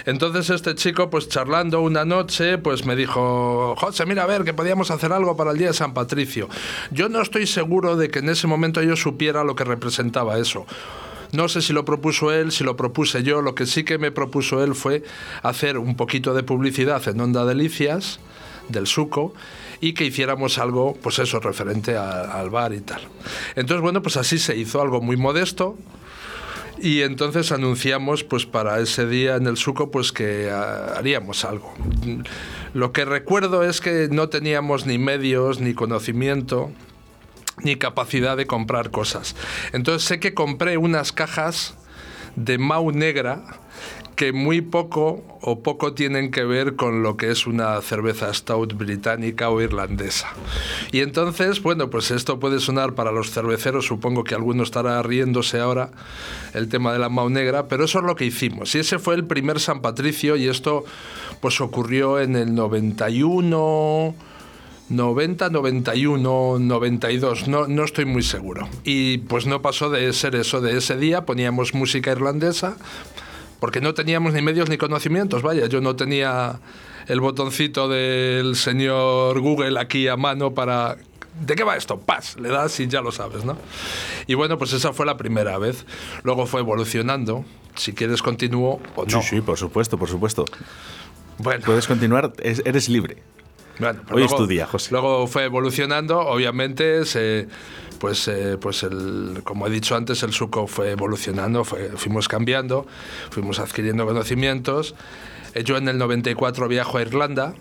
Entonces 0.05 0.49
este 0.49 0.75
chico, 0.75 1.09
pues 1.09 1.27
charlando 1.27 1.81
una 1.81 2.05
noche, 2.05 2.57
pues 2.57 2.85
me 2.85 2.95
dijo, 2.95 3.75
José, 3.77 4.05
mira, 4.05 4.23
a 4.23 4.27
ver, 4.27 4.43
que 4.43 4.53
podíamos 4.53 4.91
hacer 4.91 5.11
algo 5.11 5.35
para 5.35 5.51
el 5.51 5.57
Día 5.57 5.67
de 5.67 5.73
San 5.73 5.93
Patricio. 5.93 6.47
Yo 6.91 7.09
no 7.09 7.21
estoy 7.21 7.47
seguro 7.47 7.95
de 7.97 8.09
que 8.09 8.19
en 8.19 8.29
ese 8.29 8.47
momento 8.47 8.81
yo 8.81 8.95
supiera 8.95 9.43
lo 9.43 9.55
que 9.55 9.63
representaba 9.63 10.37
eso. 10.37 10.65
No 11.31 11.49
sé 11.49 11.61
si 11.61 11.73
lo 11.73 11.83
propuso 11.83 12.31
él, 12.31 12.51
si 12.51 12.63
lo 12.63 12.77
propuse 12.77 13.23
yo. 13.23 13.41
Lo 13.41 13.53
que 13.55 13.65
sí 13.65 13.83
que 13.83 13.97
me 13.97 14.11
propuso 14.11 14.63
él 14.63 14.75
fue 14.75 15.03
hacer 15.43 15.77
un 15.77 15.95
poquito 15.95 16.33
de 16.33 16.43
publicidad 16.43 17.05
en 17.07 17.19
Onda 17.19 17.45
Delicias, 17.45 18.19
del 18.69 18.87
Suco, 18.87 19.33
y 19.81 19.93
que 19.93 20.05
hiciéramos 20.05 20.57
algo, 20.57 20.97
pues 21.01 21.19
eso, 21.19 21.39
referente 21.39 21.97
al 21.97 22.49
bar 22.49 22.73
y 22.73 22.81
tal. 22.81 23.01
Entonces, 23.55 23.81
bueno, 23.81 24.01
pues 24.01 24.17
así 24.17 24.39
se 24.39 24.55
hizo 24.55 24.81
algo 24.81 25.01
muy 25.01 25.17
modesto. 25.17 25.75
Y 26.79 27.01
entonces 27.01 27.51
anunciamos 27.51 28.23
pues 28.23 28.45
para 28.45 28.79
ese 28.79 29.07
día 29.07 29.35
en 29.35 29.47
el 29.47 29.57
suco 29.57 29.89
pues 29.89 30.11
que 30.11 30.49
ah, 30.51 30.93
haríamos 30.97 31.43
algo. 31.43 31.73
Lo 32.73 32.91
que 32.91 33.05
recuerdo 33.05 33.63
es 33.63 33.81
que 33.81 34.09
no 34.11 34.29
teníamos 34.29 34.85
ni 34.85 34.97
medios 34.97 35.59
ni 35.59 35.73
conocimiento 35.73 36.71
ni 37.63 37.75
capacidad 37.75 38.37
de 38.37 38.45
comprar 38.45 38.91
cosas. 38.91 39.35
Entonces 39.73 40.07
sé 40.07 40.19
que 40.19 40.33
compré 40.33 40.77
unas 40.77 41.11
cajas 41.11 41.75
de 42.35 42.59
Mau 42.59 42.91
negra 42.91 43.43
que 44.17 44.33
muy 44.33 44.61
poco 44.61 45.23
o 45.41 45.61
poco 45.61 45.93
tienen 45.93 46.31
que 46.31 46.43
ver 46.43 46.75
con 46.75 47.03
lo 47.03 47.17
que 47.17 47.29
es 47.29 47.45
una 47.45 47.79
cerveza 47.81 48.33
stout 48.33 48.73
británica 48.73 49.51
o 49.51 49.61
irlandesa. 49.61 50.33
Y 50.91 51.01
entonces, 51.01 51.61
bueno, 51.61 51.91
pues 51.91 52.09
esto 52.09 52.39
puede 52.39 52.59
sonar 52.59 52.95
para 52.95 53.11
los 53.11 53.29
cerveceros, 53.29 53.85
supongo 53.85 54.23
que 54.23 54.33
alguno 54.33 54.63
estará 54.63 55.01
riéndose 55.03 55.59
ahora 55.59 55.91
el 56.55 56.67
tema 56.67 56.91
de 56.93 56.99
la 56.99 57.09
Mau 57.09 57.29
negra, 57.29 57.67
pero 57.67 57.85
eso 57.85 57.99
es 57.99 58.05
lo 58.05 58.15
que 58.15 58.25
hicimos. 58.25 58.73
Y 58.73 58.79
ese 58.79 58.97
fue 58.97 59.13
el 59.13 59.25
primer 59.25 59.59
San 59.59 59.81
Patricio 59.81 60.35
y 60.35 60.47
esto 60.47 60.83
pues 61.39 61.61
ocurrió 61.61 62.19
en 62.19 62.35
el 62.35 62.55
91 62.55 64.15
90, 64.89 65.49
91, 65.49 66.57
92, 66.59 67.47
no, 67.47 67.67
no 67.67 67.83
estoy 67.83 68.05
muy 68.05 68.23
seguro. 68.23 68.67
Y 68.83 69.19
pues 69.19 69.45
no 69.45 69.61
pasó 69.61 69.91
de 69.91 70.11
ser 70.13 70.33
eso, 70.33 70.59
de 70.59 70.77
ese 70.77 70.97
día 70.97 71.25
poníamos 71.25 71.75
música 71.75 72.11
irlandesa, 72.11 72.77
porque 73.59 73.81
no 73.81 73.93
teníamos 73.93 74.33
ni 74.33 74.41
medios 74.41 74.69
ni 74.69 74.77
conocimientos, 74.77 75.41
vaya, 75.41 75.67
yo 75.67 75.81
no 75.81 75.95
tenía 75.95 76.59
el 77.07 77.19
botoncito 77.21 77.87
del 77.87 78.55
señor 78.55 79.39
Google 79.39 79.79
aquí 79.79 80.07
a 80.07 80.17
mano 80.17 80.53
para... 80.53 80.97
¿De 81.39 81.55
qué 81.55 81.63
va 81.63 81.77
esto? 81.77 81.99
Paz, 81.99 82.35
le 82.39 82.49
das 82.49 82.79
y 82.79 82.87
ya 82.87 83.01
lo 83.01 83.11
sabes, 83.11 83.45
¿no? 83.45 83.57
Y 84.25 84.33
bueno, 84.33 84.57
pues 84.57 84.73
esa 84.73 84.91
fue 84.91 85.05
la 85.05 85.17
primera 85.17 85.57
vez. 85.59 85.85
Luego 86.23 86.47
fue 86.47 86.61
evolucionando. 86.61 87.45
Si 87.75 87.93
quieres 87.93 88.23
continúo 88.23 88.79
o 88.95 89.05
no. 89.05 89.21
Sí, 89.21 89.35
sí, 89.35 89.41
por 89.41 89.55
supuesto, 89.55 89.99
por 89.99 90.09
supuesto. 90.09 90.45
Bueno. 91.37 91.63
Puedes 91.63 91.85
continuar, 91.87 92.33
es- 92.41 92.63
eres 92.65 92.89
libre. 92.89 93.17
Bueno, 93.77 93.99
pues 94.01 94.13
Hoy 94.15 94.21
luego- 94.23 94.33
es 94.33 94.37
tu 94.41 94.47
día, 94.47 94.65
José. 94.65 94.89
Luego 94.91 95.27
fue 95.27 95.43
evolucionando, 95.43 96.19
obviamente, 96.21 97.05
se- 97.05 97.47
pues, 97.99 98.27
eh, 98.27 98.57
pues 98.59 98.83
el, 98.83 99.41
como 99.43 99.67
he 99.67 99.69
dicho 99.69 99.95
antes, 99.95 100.23
el 100.23 100.31
suco 100.33 100.67
fue 100.67 100.91
evolucionando, 100.91 101.63
fue- 101.63 101.89
fuimos 101.97 102.27
cambiando, 102.27 102.85
fuimos 103.29 103.59
adquiriendo 103.59 104.05
conocimientos. 104.05 104.95
Eh, 105.53 105.63
Yo 105.63 105.77
en 105.77 105.87
el 105.87 105.97
94 105.97 106.67
viajo 106.67 106.97
a 106.97 107.01
Irlanda 107.01 107.53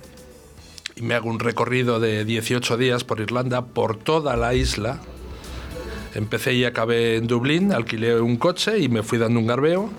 y 0.94 1.02
me 1.02 1.14
hago 1.14 1.28
un 1.28 1.38
recorrido 1.40 2.00
de 2.00 2.24
18 2.24 2.76
días 2.76 3.04
por 3.04 3.20
Irlanda, 3.20 3.64
por 3.66 3.96
toda 3.98 4.36
la 4.36 4.54
isla. 4.54 5.00
Empecé 6.14 6.54
y 6.54 6.64
acabé 6.64 7.16
en 7.16 7.26
Dublín, 7.26 7.72
alquilé 7.72 8.18
un 8.20 8.38
coche 8.38 8.78
y 8.78 8.88
me 8.88 9.02
fui 9.02 9.18
dando 9.18 9.38
un 9.38 9.46
garbeo. 9.46 9.90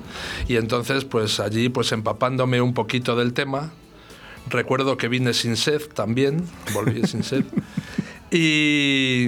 Y 0.48 0.56
entonces, 0.56 1.06
pues 1.06 1.40
allí, 1.40 1.70
pues 1.70 1.92
empapándome 1.92 2.60
un 2.62 2.74
poquito 2.74 3.16
del 3.16 3.34
tema, 3.34 3.72
Recuerdo 4.50 4.96
que 4.96 5.10
vine 5.10 5.34
sin 5.34 5.58
sed 5.58 5.82
también, 5.94 6.42
volví 6.74 7.06
sin 7.06 7.22
sed. 7.22 7.44
Y, 8.30 9.28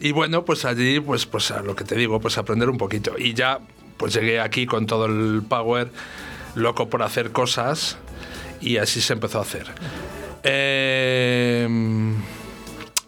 y 0.00 0.12
bueno, 0.12 0.44
pues 0.44 0.64
allí, 0.64 1.00
pues, 1.00 1.26
pues 1.26 1.50
a 1.50 1.62
lo 1.62 1.74
que 1.74 1.84
te 1.84 1.96
digo, 1.96 2.20
pues 2.20 2.38
aprender 2.38 2.70
un 2.70 2.78
poquito. 2.78 3.14
Y 3.18 3.34
ya, 3.34 3.60
pues 3.96 4.14
llegué 4.14 4.40
aquí 4.40 4.66
con 4.66 4.86
todo 4.86 5.06
el 5.06 5.42
power, 5.48 5.90
loco 6.54 6.88
por 6.88 7.02
hacer 7.02 7.32
cosas, 7.32 7.98
y 8.60 8.76
así 8.76 9.00
se 9.00 9.14
empezó 9.14 9.38
a 9.38 9.42
hacer. 9.42 9.66
Eh, 10.44 11.66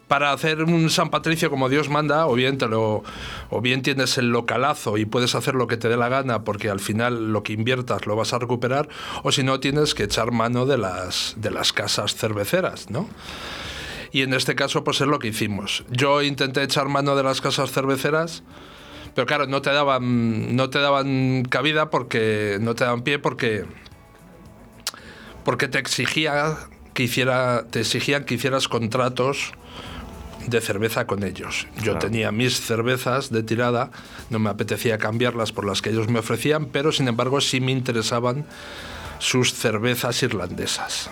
para 0.09 0.33
hacer 0.33 0.65
un 0.65 0.91
San 0.91 1.11
Patricio 1.11 1.51
como 1.51 1.69
Dios 1.69 1.89
manda, 1.89 2.27
o 2.27 2.35
bien, 2.35 2.59
te 2.59 2.67
lo, 2.67 3.05
o 3.51 3.61
bien 3.61 3.83
tienes 3.83 4.19
el 4.19 4.31
localazo 4.31 4.97
y 4.97 5.05
puedes 5.05 5.35
hacer 5.35 5.55
lo 5.55 5.67
que 5.67 5.77
te 5.77 5.89
dé 5.89 5.97
la 5.97 6.09
gana 6.09 6.43
porque 6.43 6.71
al 6.71 6.81
final 6.81 7.33
lo 7.33 7.43
que 7.43 7.53
inviertas 7.53 8.07
lo 8.07 8.17
vas 8.17 8.33
a 8.33 8.39
recuperar, 8.39 8.89
o 9.23 9.31
si 9.31 9.45
no 9.45 9.61
tienes 9.61 9.95
que 9.95 10.05
echar 10.05 10.33
mano 10.33 10.67
de 10.67 10.79
las, 10.79 11.35
de 11.37 11.51
las 11.51 11.73
casas 11.73 12.17
cerveceras, 12.17 12.91
¿no? 12.91 13.09
Y 14.13 14.23
en 14.23 14.33
este 14.35 14.55
caso, 14.55 14.85
pues 14.85 15.01
es 15.01 15.07
lo 15.07 15.19
que 15.19 15.29
hicimos. 15.29 15.85
Yo 15.91 16.23
intenté 16.23 16.63
echar 16.63 16.89
mano 16.89 17.15
de 17.17 17.23
las 17.23 17.41
casas 17.41 17.71
cerveceras, 17.73 18.43
pero 19.15 19.27
claro, 19.27 19.47
no 19.47 19.61
te 19.63 19.71
daban, 19.71 20.57
no 20.57 20.71
te 20.71 20.79
daban 20.79 21.45
cabida 21.49 21.91
porque 21.91 22.59
no 22.61 22.75
te 22.75 22.85
daban 22.85 23.03
pie 23.03 23.19
porque 23.19 23.65
porque 25.45 25.67
te 25.69 25.79
exigía 25.79 26.57
que 26.95 27.05
hiciera, 27.05 27.65
te 27.71 27.81
exigían 27.81 28.25
que 28.25 28.35
hicieras 28.35 28.69
contratos 28.69 29.53
de 30.47 30.61
cerveza 30.61 31.07
con 31.07 31.23
ellos. 31.25 31.67
Yo 31.77 31.93
Claro. 31.93 31.99
tenía 32.01 32.33
mis 32.33 32.61
cervezas 32.61 33.31
de 33.31 33.43
tirada, 33.43 33.91
no 34.31 34.39
me 34.39 34.51
apetecía 34.51 34.99
cambiarlas 34.99 35.53
por 35.53 35.65
las 35.67 35.81
que 35.83 35.91
ellos 35.91 36.09
me 36.09 36.19
ofrecían, 36.19 36.67
pero 36.67 36.93
sin 36.93 37.09
embargo 37.09 37.41
sí 37.41 37.61
me 37.61 37.73
interesaban 37.73 38.47
sus 39.19 39.53
cervezas 39.55 40.23
irlandesas. 40.23 41.09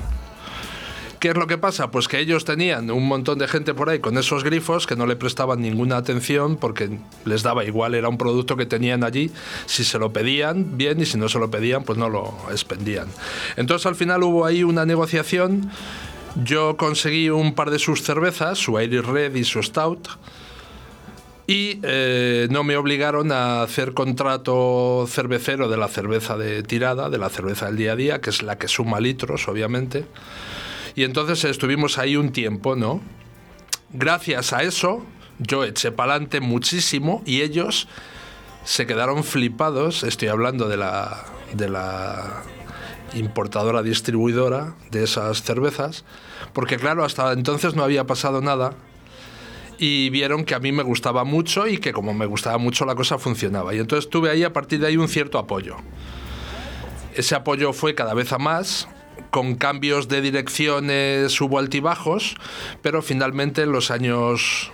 ¿Qué 1.27 1.31
es 1.31 1.37
lo 1.37 1.49
que 1.49 1.59
pasa? 1.59 1.91
Pues 1.91 2.07
que 2.07 2.21
ellos 2.21 2.45
tenían 2.45 2.89
un 2.89 3.09
montón 3.09 3.41
de 3.41 3.49
gente 3.49 3.75
por 3.75 3.91
ahí 3.91 3.99
con 3.99 4.17
esos 4.17 4.45
grifos 4.45 4.87
que 4.87 4.95
no 4.95 5.07
le 5.07 5.17
prestaban 5.17 5.61
ninguna 5.61 5.97
atención 5.97 6.57
porque 6.57 7.01
les 7.25 7.43
daba 7.43 7.65
igual, 7.65 7.97
era 7.97 8.09
un 8.09 8.17
producto 8.17 8.57
que 8.57 8.65
tenían 8.65 9.03
allí. 9.03 9.33
Si 9.67 9.83
se 9.83 9.99
lo 9.99 10.13
pedían, 10.13 10.77
bien, 10.79 11.01
y 11.01 11.05
si 11.05 11.19
no 11.19 11.29
se 11.29 11.41
lo 11.41 11.51
pedían, 11.51 11.83
pues 11.83 11.99
no 11.99 12.09
lo 12.09 12.33
expendían. 12.53 13.09
Entonces 13.57 13.87
al 13.87 13.97
final 13.97 14.23
hubo 14.23 14.47
ahí 14.47 14.63
una 14.63 14.87
negociación. 14.87 15.69
Yo 16.45 16.77
conseguí 16.77 17.29
un 17.29 17.57
par 17.57 17.71
de 17.71 17.81
sus 17.81 18.05
cervezas, 18.05 18.59
su 18.59 18.81
Irish 18.81 19.03
Red 19.03 19.35
y 19.35 19.43
su 19.43 19.61
Stout. 19.65 20.09
Y 21.49 21.81
eh, 21.83 22.47
no 22.53 22.63
me 22.63 22.77
obligaron 22.77 23.33
a 23.33 23.63
hacer 23.63 23.95
contrato 23.95 25.07
cervecero 25.09 25.69
de 25.69 25.77
la 25.77 25.89
cerveza 25.89 26.37
de 26.37 26.63
tirada, 26.63 27.11
de 27.11 27.19
la 27.19 27.31
cerveza 27.31 27.67
del 27.67 27.79
día 27.79 27.95
a 27.95 27.97
día, 27.97 28.21
que 28.21 28.31
es 28.31 28.45
la 28.45 28.59
que 28.59 28.69
suma 28.69 29.01
litros, 29.01 29.49
obviamente. 29.49 30.05
Y 30.97 31.05
entonces 31.05 31.45
estuvimos 31.45 31.99
ahí 31.99 32.17
un 32.17 32.33
tiempo, 32.33 32.75
¿no? 32.75 33.03
Gracias 33.93 34.55
a 34.55 34.63
eso, 34.63 35.05
yo 35.39 35.63
eché 35.63 35.93
para 35.93 36.15
adelante 36.15 36.41
muchísimo 36.41 37.23
y 37.27 37.43
ellos 37.43 37.87
se 38.65 38.87
quedaron 38.87 39.23
flipados. 39.23 40.03
Estoy 40.03 40.29
hablando 40.29 40.69
de 40.69 40.79
la, 40.79 41.27
de 41.53 41.69
la 41.69 42.43
importadora 43.15 43.83
distribuidora 43.83 44.75
de 44.91 45.05
esas 45.05 45.43
cervezas, 45.43 46.05
porque 46.55 46.79
claro, 46.79 47.05
hasta 47.05 47.31
entonces 47.33 47.75
no 47.75 47.85
había 47.85 48.05
pasado 48.05 48.41
nada 48.41 48.73
y 49.79 50.09
vieron 50.09 50.47
que 50.47 50.55
a 50.55 50.61
mí 50.61 50.73
me 50.73 50.83
gustaba 50.83 51.25
mucho 51.25 51.67
y 51.67 51.77
que 51.77 51.93
como 51.93 52.15
me 52.15 52.25
gustaba 52.25 52.57
mucho 52.57 52.87
la 52.87 52.95
cosa 52.95 53.19
funcionaba. 53.19 53.75
Y 53.75 53.79
entonces 53.79 54.09
tuve 54.09 54.31
ahí 54.31 54.45
a 54.45 54.53
partir 54.55 54.81
de 54.81 54.87
ahí 54.87 54.97
un 54.97 55.09
cierto 55.09 55.39
apoyo. 55.39 55.77
Ese 57.15 57.35
apoyo 57.35 57.75
fue 57.75 57.95
cada 57.95 58.15
vez 58.15 58.33
a 58.33 58.39
más, 58.39 58.89
con 59.31 59.55
cambios 59.57 60.09
de 60.09 60.21
direcciones 60.21 61.41
hubo 61.41 61.59
altibajos, 61.59 62.35
pero 62.83 63.03
finalmente 63.03 63.63
en 63.63 63.73
los 63.73 63.91
años 63.91 64.71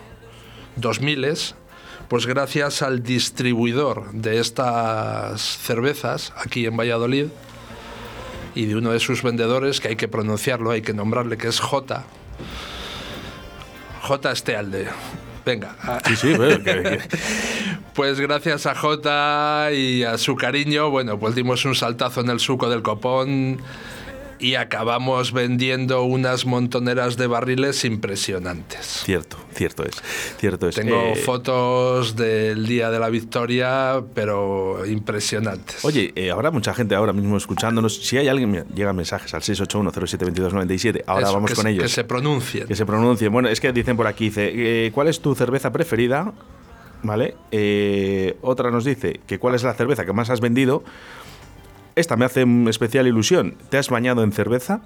2000, 0.77 1.27
pues 2.09 2.27
gracias 2.27 2.83
al 2.83 3.03
distribuidor 3.03 4.11
de 4.13 4.39
estas 4.41 5.41
cervezas 5.41 6.33
aquí 6.37 6.67
en 6.67 6.77
Valladolid 6.77 7.27
y 8.55 8.67
de 8.67 8.77
uno 8.77 8.93
de 8.93 9.01
sus 9.01 9.23
vendedores, 9.23 9.81
que 9.81 9.89
hay 9.89 9.97
que 9.97 10.09
pronunciarlo, 10.09 10.71
hay 10.71 10.83
que 10.83 10.93
nombrarle, 10.93 11.39
que 11.39 11.49
es 11.49 11.59
J. 11.61 12.05
J. 14.03 14.33
Estealde. 14.33 14.89
Venga, 15.45 15.75
Sí, 16.07 16.15
sí, 16.17 16.35
pero 16.37 16.63
que- 16.63 16.83
que- 16.83 17.01
pues 17.95 18.21
gracias 18.21 18.67
a 18.67 18.75
Jota 18.77 19.71
y 19.73 20.05
a 20.05 20.17
su 20.19 20.37
cariño, 20.37 20.91
bueno, 20.91 21.19
pues 21.19 21.35
dimos 21.35 21.65
un 21.65 21.75
saltazo 21.75 22.21
en 22.21 22.31
el 22.31 22.39
suco 22.39 22.71
del 22.71 22.83
copón 22.83 23.59
y 24.43 24.57
acabamos 24.57 25.33
vendiendo 25.33 26.03
unas 26.03 26.45
montoneras 26.45 27.17
de 27.17 27.27
barriles 27.29 27.85
impresionantes. 27.85 29.03
cierto, 29.05 29.37
cierto 29.55 29.85
es. 29.85 29.95
Cierto 30.39 30.69
es. 30.69 30.75
Tengo 30.75 31.01
Eh, 31.01 31.17
fotos 31.17 32.17
del 32.17 32.67
día 32.67 32.91
de 32.91 32.99
la 32.99 33.09
victoria, 33.09 34.03
pero 34.15 34.85
impresionantes. 34.85 35.85
Oye, 35.85 36.13
eh, 36.17 36.31
habrá 36.31 36.51
mucha 36.51 36.75
gente 36.75 36.95
ahora 36.95 37.13
mismo 37.13 37.37
escuchándonos. 37.37 37.97
Si 38.05 38.19
hay 38.19 38.29
alguien, 38.29 38.65
llegan 38.75 38.97
mensajes 38.97 39.33
al 39.35 39.43
681072297. 39.43 41.05
Ahora 41.07 41.27
Eso, 41.27 41.35
vamos 41.35 41.51
que 41.51 41.57
con 41.57 41.67
ellos. 41.69 41.85
Que 41.85 41.89
se 41.89 42.05
pronuncien. 42.05 42.67
Que 42.67 42.75
se 42.77 42.85
pronuncien. 42.85 43.33
Bueno, 43.33 43.49
es 43.49 43.61
que 43.61 43.73
dicen 43.73 43.97
por 43.97 44.07
aquí, 44.07 44.25
dice, 44.27 44.51
eh, 44.87 44.91
¿cuál 44.93 45.09
es 45.09 45.21
tu 45.21 45.35
cerveza 45.35 45.71
preferida? 45.73 46.33
¿Vale? 47.05 47.35
Eh, 47.51 48.37
otra 48.43 48.71
nos 48.71 48.85
dice 48.85 49.21
que 49.27 49.39
cuál 49.39 49.55
es 49.55 49.63
la 49.63 49.75
cerveza 49.75 50.05
que 50.05 50.13
más 50.13 50.31
has 50.31 50.41
vendido. 50.41 50.85
Esta 51.95 52.17
me 52.17 52.25
hace 52.25 52.45
especial 52.69 53.07
ilusión. 53.07 53.57
¿Te 53.69 53.79
has 53.79 53.89
bañado 53.91 54.23
en 54.25 54.33
cerveza? 54.33 54.81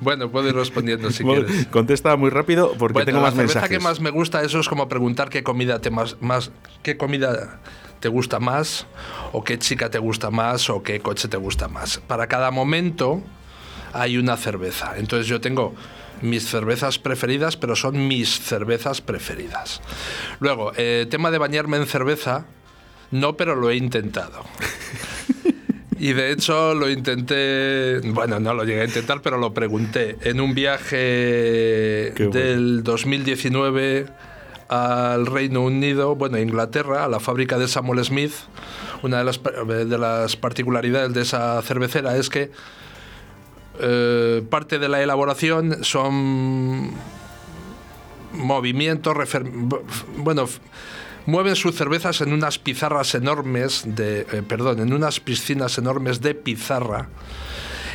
Bueno, 0.00 0.30
puedo 0.30 0.48
ir 0.48 0.54
respondiendo 0.54 1.10
si 1.10 1.22
Bueno, 1.22 1.46
quieres. 1.46 1.66
Contesta 1.68 2.16
muy 2.16 2.30
rápido 2.30 2.72
porque 2.78 2.94
Bueno, 2.94 3.06
tengo 3.06 3.18
la 3.20 3.26
más 3.26 3.34
cerveza 3.34 3.60
mensajes. 3.60 3.78
que 3.78 3.84
más 3.84 4.00
me 4.00 4.10
gusta, 4.10 4.42
eso 4.42 4.58
es 4.60 4.68
como 4.68 4.88
preguntar 4.88 5.28
qué 5.30 5.42
comida 5.42 5.80
te 5.80 5.90
más, 5.90 6.16
más 6.20 6.50
qué 6.82 6.96
comida 6.96 7.60
te 8.00 8.08
gusta 8.08 8.40
más 8.40 8.86
o 9.32 9.44
qué 9.44 9.58
chica 9.58 9.90
te 9.90 9.98
gusta 9.98 10.30
más 10.30 10.68
o 10.70 10.82
qué 10.82 11.00
coche 11.00 11.28
te 11.28 11.36
gusta 11.36 11.68
más. 11.68 11.98
Para 12.06 12.26
cada 12.26 12.50
momento 12.50 13.22
hay 13.92 14.18
una 14.18 14.36
cerveza. 14.36 14.94
Entonces 14.96 15.26
yo 15.28 15.40
tengo 15.40 15.74
mis 16.22 16.48
cervezas 16.48 16.98
preferidas, 16.98 17.56
pero 17.56 17.76
son 17.76 18.08
mis 18.08 18.40
cervezas 18.40 19.00
preferidas. 19.00 19.80
Luego, 20.40 20.72
eh, 20.76 21.06
tema 21.08 21.30
de 21.30 21.38
bañarme 21.38 21.76
en 21.76 21.86
cerveza, 21.86 22.46
No, 23.10 23.36
pero 23.36 23.54
lo 23.54 23.70
he 23.70 23.76
intentado. 23.76 24.44
Y 26.00 26.12
de 26.12 26.30
hecho 26.30 26.74
lo 26.74 26.88
intenté, 26.88 27.98
bueno, 28.12 28.38
no 28.38 28.54
lo 28.54 28.62
llegué 28.62 28.82
a 28.82 28.84
intentar, 28.84 29.20
pero 29.20 29.36
lo 29.36 29.52
pregunté 29.52 30.16
en 30.22 30.40
un 30.40 30.54
viaje 30.54 32.14
del 32.16 32.84
2019 32.84 34.06
al 34.68 35.26
Reino 35.26 35.62
Unido, 35.62 36.14
bueno, 36.14 36.36
a 36.36 36.40
Inglaterra, 36.40 37.04
a 37.04 37.08
la 37.08 37.18
fábrica 37.18 37.58
de 37.58 37.66
Samuel 37.66 38.04
Smith. 38.04 38.32
Una 39.02 39.18
de 39.18 39.24
las, 39.24 39.40
de 39.42 39.98
las 39.98 40.36
particularidades 40.36 41.12
de 41.14 41.22
esa 41.22 41.60
cervecera 41.62 42.16
es 42.16 42.28
que 42.28 42.52
eh, 43.80 44.42
parte 44.48 44.78
de 44.78 44.88
la 44.88 45.02
elaboración 45.02 45.82
son 45.82 46.92
movimientos, 48.32 49.16
bueno, 50.16 50.46
mueven 51.28 51.56
sus 51.56 51.74
cervezas 51.74 52.22
en 52.22 52.32
unas 52.32 52.58
pizarras 52.58 53.14
enormes 53.14 53.82
de, 53.84 54.20
eh, 54.20 54.42
perdón, 54.48 54.80
en 54.80 54.94
unas 54.94 55.20
piscinas 55.20 55.76
enormes 55.76 56.22
de 56.22 56.34
pizarra. 56.34 57.10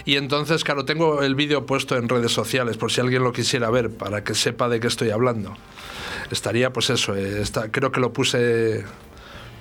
Y 0.06 0.18
entonces, 0.18 0.64
claro, 0.64 0.86
tengo 0.86 1.24
el 1.24 1.34
vídeo 1.34 1.66
puesto 1.66 1.98
en 1.98 2.10
redes 2.10 2.32
sociales 2.32 2.78
por 2.78 2.92
si 2.92 3.02
alguien 3.02 3.24
lo 3.24 3.34
quisiera 3.34 3.72
ver, 3.72 3.90
para 3.90 4.24
que 4.24 4.36
sepa 4.36 4.70
de 4.70 4.80
qué 4.80 4.86
estoy 4.86 5.10
hablando. 5.10 5.56
Estaría, 6.30 6.72
pues 6.72 6.92
eso, 6.92 7.16
eh, 7.16 7.44
creo 7.72 7.92
que 7.92 8.00
lo 8.00 8.14
puse 8.14 8.86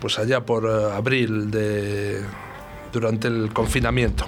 pues 0.01 0.19
allá 0.19 0.45
por 0.45 0.67
eh, 0.67 0.93
abril 0.95 1.51
de 1.51 2.21
durante 2.93 3.29
el 3.29 3.55
confinamiento. 3.55 4.27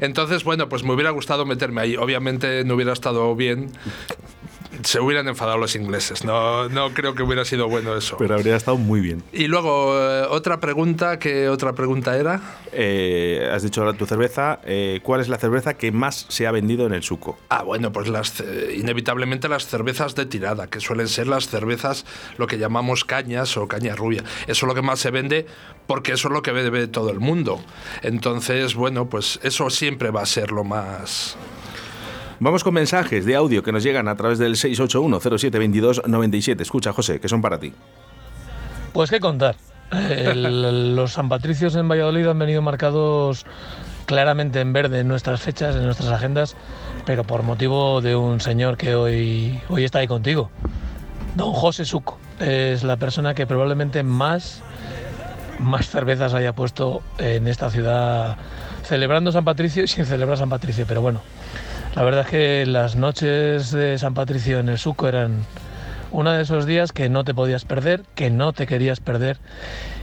Entonces, 0.00 0.44
bueno, 0.44 0.70
pues 0.70 0.82
me 0.82 0.94
hubiera 0.94 1.10
gustado 1.10 1.44
meterme 1.44 1.82
ahí. 1.82 1.96
Obviamente 1.96 2.64
no 2.64 2.76
hubiera 2.76 2.94
estado 2.94 3.36
bien 3.36 3.70
se 4.84 5.00
hubieran 5.00 5.28
enfadado 5.28 5.58
los 5.58 5.74
ingleses. 5.76 6.24
No, 6.24 6.68
no 6.68 6.92
creo 6.94 7.14
que 7.14 7.22
hubiera 7.22 7.44
sido 7.44 7.68
bueno 7.68 7.96
eso. 7.96 8.16
Pero 8.18 8.34
habría 8.34 8.56
estado 8.56 8.76
muy 8.76 9.00
bien. 9.00 9.22
Y 9.32 9.46
luego, 9.46 9.98
eh, 9.98 10.26
otra 10.30 10.60
pregunta, 10.60 11.18
¿qué 11.18 11.48
otra 11.48 11.72
pregunta 11.72 12.16
era? 12.16 12.40
Eh, 12.72 13.48
has 13.52 13.62
dicho 13.62 13.82
ahora 13.82 13.96
tu 13.96 14.06
cerveza. 14.06 14.60
Eh, 14.64 15.00
¿Cuál 15.02 15.20
es 15.20 15.28
la 15.28 15.38
cerveza 15.38 15.74
que 15.74 15.92
más 15.92 16.26
se 16.28 16.46
ha 16.46 16.50
vendido 16.52 16.86
en 16.86 16.94
el 16.94 17.02
suco? 17.02 17.38
Ah, 17.48 17.62
bueno, 17.62 17.92
pues 17.92 18.08
las, 18.08 18.42
inevitablemente 18.74 19.48
las 19.48 19.66
cervezas 19.66 20.14
de 20.14 20.26
tirada, 20.26 20.68
que 20.68 20.80
suelen 20.80 21.08
ser 21.08 21.26
las 21.26 21.48
cervezas, 21.48 22.04
lo 22.38 22.46
que 22.46 22.58
llamamos 22.58 23.04
cañas 23.04 23.56
o 23.56 23.68
caña 23.68 23.94
rubia. 23.94 24.24
Eso 24.46 24.66
es 24.66 24.68
lo 24.68 24.74
que 24.74 24.82
más 24.82 25.00
se 25.00 25.10
vende 25.10 25.46
porque 25.86 26.12
eso 26.12 26.28
es 26.28 26.34
lo 26.34 26.42
que 26.42 26.52
bebe 26.52 26.86
todo 26.88 27.10
el 27.10 27.20
mundo. 27.20 27.60
Entonces, 28.02 28.74
bueno, 28.74 29.08
pues 29.08 29.40
eso 29.42 29.70
siempre 29.70 30.10
va 30.10 30.22
a 30.22 30.26
ser 30.26 30.52
lo 30.52 30.64
más 30.64 31.36
Vamos 32.44 32.64
con 32.64 32.74
mensajes 32.74 33.24
de 33.24 33.36
audio 33.36 33.62
que 33.62 33.70
nos 33.70 33.84
llegan 33.84 34.08
a 34.08 34.16
través 34.16 34.40
del 34.40 34.56
681-0722-97. 34.56 36.60
Escucha, 36.60 36.92
José, 36.92 37.20
que 37.20 37.28
son 37.28 37.40
para 37.40 37.60
ti. 37.60 37.72
Pues 38.92 39.10
qué 39.10 39.20
contar. 39.20 39.54
los 40.34 41.12
San 41.12 41.28
Patricios 41.28 41.76
en 41.76 41.88
Valladolid 41.88 42.26
han 42.26 42.40
venido 42.40 42.60
marcados 42.60 43.46
claramente 44.06 44.60
en 44.60 44.72
verde 44.72 44.98
en 44.98 45.06
nuestras 45.06 45.40
fechas, 45.40 45.76
en 45.76 45.84
nuestras 45.84 46.10
agendas, 46.10 46.56
pero 47.06 47.22
por 47.22 47.44
motivo 47.44 48.00
de 48.00 48.16
un 48.16 48.40
señor 48.40 48.76
que 48.76 48.96
hoy, 48.96 49.60
hoy 49.68 49.84
está 49.84 50.00
ahí 50.00 50.08
contigo. 50.08 50.50
Don 51.36 51.52
José 51.52 51.84
Suco 51.84 52.18
es 52.40 52.82
la 52.82 52.96
persona 52.96 53.34
que 53.34 53.46
probablemente 53.46 54.02
más, 54.02 54.64
más 55.60 55.88
cervezas 55.88 56.34
haya 56.34 56.54
puesto 56.54 57.02
en 57.18 57.46
esta 57.46 57.70
ciudad 57.70 58.36
celebrando 58.82 59.30
San 59.30 59.44
Patricio 59.44 59.84
y 59.84 59.86
sin 59.86 60.06
celebrar 60.06 60.38
San 60.38 60.50
Patricio, 60.50 60.86
pero 60.88 61.02
bueno, 61.02 61.20
la 61.94 62.02
verdad 62.02 62.22
es 62.22 62.26
que 62.28 62.66
las 62.66 62.96
noches 62.96 63.70
de 63.70 63.98
San 63.98 64.14
Patricio 64.14 64.58
en 64.58 64.70
el 64.70 64.78
Suco 64.78 65.08
eran 65.08 65.44
uno 66.10 66.32
de 66.32 66.42
esos 66.42 66.64
días 66.64 66.90
que 66.90 67.10
no 67.10 67.22
te 67.24 67.34
podías 67.34 67.64
perder, 67.66 68.04
que 68.14 68.30
no 68.30 68.52
te 68.54 68.66
querías 68.66 69.00
perder 69.00 69.38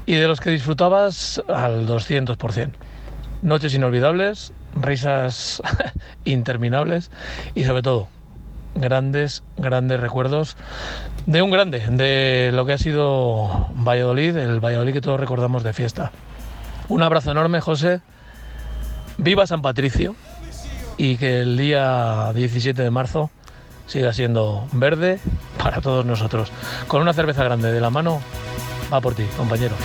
y 0.06 0.14
de 0.14 0.28
los 0.28 0.40
que 0.40 0.52
disfrutabas 0.52 1.42
al 1.48 1.88
200%. 1.88 2.72
Noches 3.42 3.74
inolvidables, 3.74 4.54
risas 4.76 5.64
interminables 6.26 7.10
y 7.56 7.64
sobre 7.64 7.82
todo 7.82 8.08
grandes, 8.76 9.44
grandes 9.58 10.00
recuerdos 10.00 10.58
de 11.26 11.42
un 11.42 11.50
grande, 11.50 11.80
de 11.90 12.52
lo 12.54 12.68
que 12.68 12.74
ha 12.74 12.78
sido 12.78 13.68
Valladolid, 13.74 14.38
el 14.38 14.60
Valladolid 14.60 14.94
que 14.94 15.02
todos 15.02 15.20
recordamos 15.20 15.64
de 15.64 15.74
fiesta. 15.74 16.12
Un 16.88 17.02
abrazo 17.02 17.32
enorme, 17.32 17.62
José. 17.62 18.02
Viva 19.18 19.46
San 19.48 19.62
Patricio 19.62 20.16
y 21.00 21.16
que 21.16 21.40
el 21.40 21.58
día 21.58 22.32
17 22.36 22.84
de 22.84 22.92
marzo 22.92 23.32
siga 23.88 24.14
siendo 24.14 24.68
verde 24.74 25.20
para 25.58 25.82
todos 25.82 26.06
nosotros. 26.06 26.52
Con 26.88 27.02
una 27.02 27.14
cerveza 27.14 27.44
grande 27.44 27.72
de 27.72 27.80
la 27.80 27.90
mano, 27.90 28.22
va 28.94 29.00
por 29.00 29.16
ti, 29.16 29.24
compañero. 29.38 29.76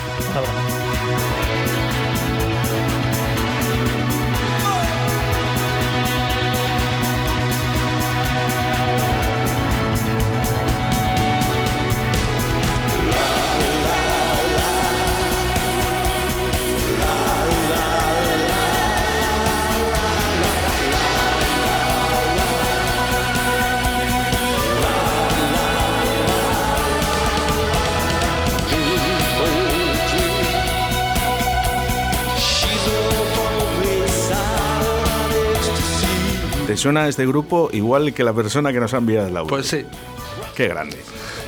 Suena 36.85 37.07
este 37.07 37.25
grupo 37.25 37.71
igual 37.73 38.13
que 38.13 38.23
la 38.23 38.31
persona 38.31 38.71
que 38.71 38.79
nos 38.79 38.93
ha 38.93 38.97
enviado 38.97 39.27
el 39.27 39.35
audio. 39.35 39.49
Pues 39.49 39.65
sí. 39.65 39.83
Qué 40.55 40.67
grande. 40.67 40.97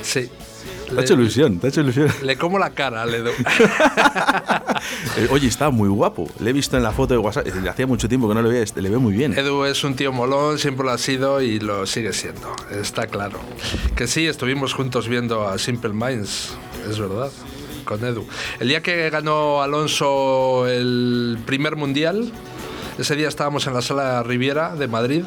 Sí. 0.01 0.31
Te 0.89 0.99
ha 0.99 1.03
hecho 1.03 1.13
ilusión, 1.13 1.59
te 1.59 1.67
ha 1.67 1.69
hecho 1.69 1.81
ilusión. 1.81 2.11
Le 2.23 2.37
como 2.37 2.57
la 2.57 2.71
cara 2.71 3.05
le 3.05 3.19
doy. 3.19 3.33
Eh, 5.17 5.27
oye, 5.31 5.47
está 5.47 5.69
muy 5.69 5.89
guapo. 5.89 6.29
Le 6.39 6.51
he 6.51 6.53
visto 6.53 6.77
en 6.77 6.83
la 6.83 6.91
foto 6.91 7.13
de 7.13 7.17
WhatsApp. 7.19 7.47
Hacía 7.67 7.85
mucho 7.85 8.07
tiempo 8.07 8.27
que 8.27 8.35
no 8.35 8.41
le 8.41 8.49
veía. 8.49 8.65
Le 8.75 8.89
veo 8.89 8.99
muy 8.99 9.13
bien. 9.13 9.37
Edu 9.37 9.65
es 9.65 9.83
un 9.83 9.95
tío 9.95 10.13
molón, 10.13 10.59
siempre 10.59 10.85
lo 10.85 10.91
ha 10.91 10.97
sido 10.97 11.41
y 11.41 11.59
lo 11.59 11.85
sigue 11.85 12.13
siendo. 12.13 12.55
Está 12.71 13.07
claro. 13.07 13.39
Que 13.95 14.07
sí, 14.07 14.27
estuvimos 14.27 14.73
juntos 14.73 15.07
viendo 15.07 15.47
a 15.47 15.57
Simple 15.57 15.91
Minds. 15.93 16.55
Es 16.89 16.99
verdad. 16.99 17.31
Con 17.83 18.03
Edu. 18.05 18.25
El 18.59 18.69
día 18.69 18.81
que 18.81 19.09
ganó 19.09 19.61
Alonso 19.61 20.67
el 20.67 21.37
primer 21.45 21.75
mundial, 21.75 22.31
ese 22.97 23.15
día 23.15 23.27
estábamos 23.27 23.67
en 23.67 23.73
la 23.73 23.81
sala 23.81 24.23
Riviera 24.23 24.75
de 24.75 24.87
Madrid 24.87 25.23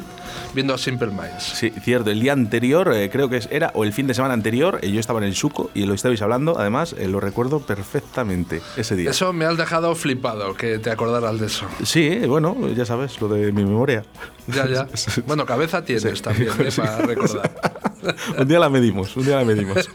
viendo 0.53 0.73
a 0.73 0.77
Simple 0.77 1.07
Minds. 1.07 1.43
Sí, 1.43 1.71
cierto. 1.81 2.09
El 2.09 2.19
día 2.19 2.33
anterior, 2.33 2.91
eh, 2.93 3.09
creo 3.09 3.29
que 3.29 3.41
era, 3.49 3.71
o 3.73 3.83
el 3.83 3.93
fin 3.93 4.07
de 4.07 4.13
semana 4.13 4.33
anterior, 4.33 4.79
eh, 4.81 4.91
yo 4.91 4.99
estaba 4.99 5.19
en 5.19 5.25
el 5.25 5.35
Suco 5.35 5.71
y 5.73 5.85
lo 5.85 5.93
estabais 5.93 6.21
hablando. 6.21 6.59
Además, 6.59 6.95
eh, 6.97 7.07
lo 7.07 7.19
recuerdo 7.19 7.59
perfectamente 7.61 8.61
ese 8.75 8.95
día. 8.95 9.11
Eso 9.11 9.31
me 9.33 9.45
has 9.45 9.57
dejado 9.57 9.95
flipado, 9.95 10.53
que 10.55 10.79
te 10.79 10.91
acordaras 10.91 11.39
de 11.39 11.47
eso. 11.47 11.65
Sí, 11.83 12.19
bueno, 12.27 12.55
ya 12.75 12.85
sabes, 12.85 13.19
lo 13.21 13.27
de 13.29 13.51
mi 13.51 13.63
memoria. 13.63 14.03
Ya, 14.47 14.67
ya. 14.67 14.87
Bueno, 15.25 15.45
cabeza 15.45 15.83
tienes 15.83 16.21
también, 16.21 16.51
para 16.75 16.97
recordar. 16.97 17.51
un 18.37 18.47
día 18.47 18.59
la 18.59 18.69
medimos, 18.69 19.15
un 19.15 19.25
día 19.25 19.37
la 19.37 19.45
medimos. 19.45 19.89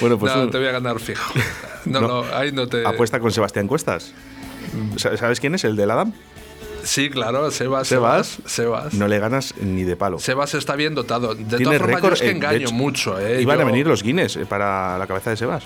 Bueno, 0.00 0.18
pues. 0.18 0.34
No, 0.34 0.48
te 0.48 0.58
voy 0.58 0.66
a 0.66 0.72
ganar 0.72 1.00
fijo. 1.00 1.32
No, 1.86 2.00
no, 2.00 2.24
ahí 2.34 2.52
no 2.52 2.66
te. 2.66 2.86
Apuesta 2.86 3.20
con 3.20 3.32
Sebastián 3.32 3.66
Cuestas. 3.66 4.12
¿Sabes 4.96 5.40
quién 5.40 5.54
es? 5.54 5.64
¿El 5.64 5.76
del 5.76 5.90
Adam? 5.90 6.12
Sí, 6.86 7.10
claro, 7.10 7.50
Sebas. 7.50 7.88
Sebas. 7.88 8.38
Sebas. 8.46 8.94
No 8.94 9.08
le 9.08 9.18
ganas 9.18 9.54
ni 9.60 9.82
de 9.82 9.96
palo. 9.96 10.18
Sebas 10.18 10.54
está 10.54 10.76
bien 10.76 10.94
dotado. 10.94 11.34
De 11.34 11.58
todas 11.58 11.78
formas, 11.78 12.02
yo 12.02 12.08
es 12.10 12.20
que 12.20 12.30
engaño 12.30 12.70
mucho. 12.70 13.18
Eh, 13.18 13.42
iban 13.42 13.60
a 13.60 13.64
venir 13.64 13.86
los 13.86 14.02
Guinness 14.02 14.36
eh, 14.36 14.46
para 14.46 14.96
la 14.96 15.06
cabeza 15.06 15.30
de 15.30 15.36
Sebas. 15.36 15.64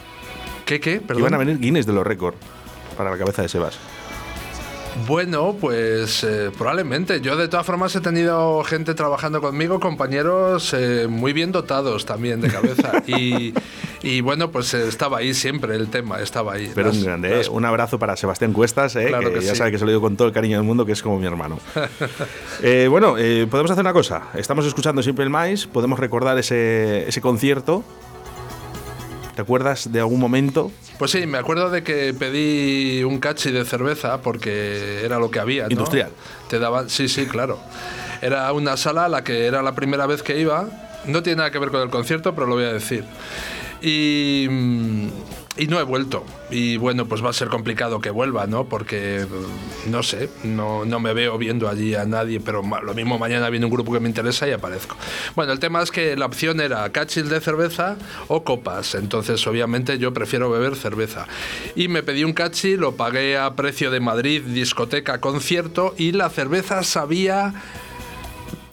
¿Qué, 0.65 0.81
qué? 0.81 1.01
Perdón. 1.01 1.21
Iban 1.21 1.35
a 1.35 1.39
venir 1.39 1.59
Guinness 1.59 1.87
de 1.87 1.93
los 1.93 2.07
récords 2.07 2.39
para 2.97 3.11
la 3.11 3.19
cabeza 3.19 3.43
de 3.43 3.49
Sebas. 3.49 3.79
Bueno, 5.07 5.57
pues 5.61 6.25
eh, 6.25 6.51
probablemente. 6.57 7.21
Yo 7.21 7.37
de 7.37 7.49
todas 7.49 7.65
formas 7.65 7.95
he 7.95 8.01
tenido 8.01 8.63
gente 8.65 8.95
trabajando 8.95 9.41
conmigo, 9.41 9.81
compañeros 9.81 10.75
eh, 10.75 11.07
muy 11.09 11.33
bien 11.33 11.53
dotados 11.53 12.07
también 12.07 12.41
de 12.41 12.49
cabeza. 12.49 12.93
y, 13.07 13.55
bueno, 14.23 14.51
pues 14.51 14.75
eh, 14.75 14.89
estaba 14.89 15.19
ahí 15.19 15.35
siempre 15.35 15.75
el 15.75 15.89
tema, 15.89 16.21
estaba 16.21 16.55
ahí. 16.55 16.71
Pero 16.75 16.91
un 16.91 17.03
grande, 17.03 17.49
un 17.51 17.65
abrazo 17.65 17.99
para 17.99 18.17
Sebastián 18.17 18.53
Cuestas, 18.53 18.95
que, 18.95 19.41
ya 19.43 19.55
sabe 19.55 19.71
que 19.71 19.79
se 19.79 19.85
lo 19.85 19.91
digo 19.91 20.01
con 20.01 20.17
todo 20.17 20.29
el 20.29 20.35
cariño 20.35 20.57
del 20.57 20.67
mundo, 20.67 20.87
que 20.87 20.93
es 20.93 21.03
como 21.03 21.19
mi 21.19 21.27
hermano. 21.27 21.59
bueno, 22.91 23.15
podemos 23.51 23.71
hacer 23.71 23.83
una 23.83 23.93
cosa. 23.93 24.29
Estamos 24.35 24.67
escuchando 24.67 25.03
siempre 25.03 25.25
el 25.25 25.31
Mais, 25.31 25.67
podemos 25.67 25.99
recordar 25.99 26.39
ese, 26.39 27.09
ese 27.09 27.21
concierto 27.21 27.85
¿Te 29.41 29.43
acuerdas 29.45 29.91
de 29.91 30.01
algún 30.01 30.21
momento? 30.21 30.71
Pues 30.99 31.13
sí, 31.13 31.27
me 31.27 31.39
acuerdo 31.39 31.71
de 31.71 31.83
que 31.83 32.13
pedí 32.13 33.03
un 33.05 33.21
cachi 33.21 33.51
de 33.51 33.65
cerveza 33.65 34.21
porque 34.21 35.03
era 35.03 35.19
lo 35.19 35.31
que 35.31 35.41
había. 35.41 35.67
Industrial. 35.71 36.11
Te 36.51 36.59
daban, 36.59 36.91
sí, 36.91 37.09
sí, 37.09 37.25
claro. 37.25 37.59
Era 38.21 38.53
una 38.53 38.77
sala 38.77 39.07
a 39.07 39.09
la 39.09 39.25
que 39.25 39.47
era 39.47 39.63
la 39.63 39.75
primera 39.75 40.05
vez 40.05 40.23
que 40.23 40.39
iba. 40.39 40.69
No 41.07 41.23
tiene 41.23 41.39
nada 41.39 41.51
que 41.51 41.59
ver 41.59 41.71
con 41.71 41.81
el 41.81 41.89
concierto, 41.89 42.35
pero 42.35 42.49
lo 42.49 42.57
voy 42.57 42.65
a 42.65 42.73
decir. 42.75 43.05
Y, 43.83 44.47
y 45.57 45.67
no 45.67 45.81
he 45.81 45.83
vuelto. 45.83 46.25
Y 46.51 46.77
bueno, 46.77 47.07
pues 47.07 47.25
va 47.25 47.31
a 47.31 47.33
ser 47.33 47.49
complicado 47.49 48.01
que 48.01 48.11
vuelva, 48.11 48.47
¿no? 48.47 48.65
Porque, 48.65 49.27
no 49.87 50.03
sé, 50.03 50.29
no, 50.43 50.85
no 50.85 51.01
me 51.01 51.13
veo 51.13 51.39
viendo 51.39 51.69
allí 51.69 51.95
a 51.95 52.05
nadie, 52.05 52.41
pero 52.41 52.63
lo 52.63 52.95
mismo 52.95 53.19
mañana 53.19 53.51
viene 53.51 53.67
un 53.67 53.73
grupo 53.73 53.93
que 53.93 54.01
me 54.01 54.09
interesa 54.09 54.49
y 54.49 54.53
aparezco. 54.53 54.97
Bueno, 55.37 55.53
el 55.53 55.61
tema 55.61 55.83
es 55.83 55.91
que 55.91 56.17
la 56.17 56.27
opción 56.27 56.61
era 56.61 56.91
cachis 56.91 57.29
de 57.29 57.41
cerveza 57.41 57.97
o 58.29 58.43
copas. 58.43 58.95
Entonces, 58.95 59.47
obviamente, 59.47 59.99
yo 59.99 60.13
prefiero 60.13 60.51
beber 60.51 60.77
cerveza. 60.77 61.27
Y 61.77 61.89
me 61.89 62.03
pedí 62.03 62.25
un 62.25 62.33
cachi, 62.33 62.77
lo 62.77 62.97
pagué 62.97 63.37
a 63.37 63.55
precio 63.55 63.91
de 63.91 64.01
Madrid, 64.01 64.43
discoteca, 64.43 65.21
concierto, 65.21 65.95
y 65.97 66.13
la 66.13 66.31
cerveza 66.31 66.83
sabía 66.83 67.55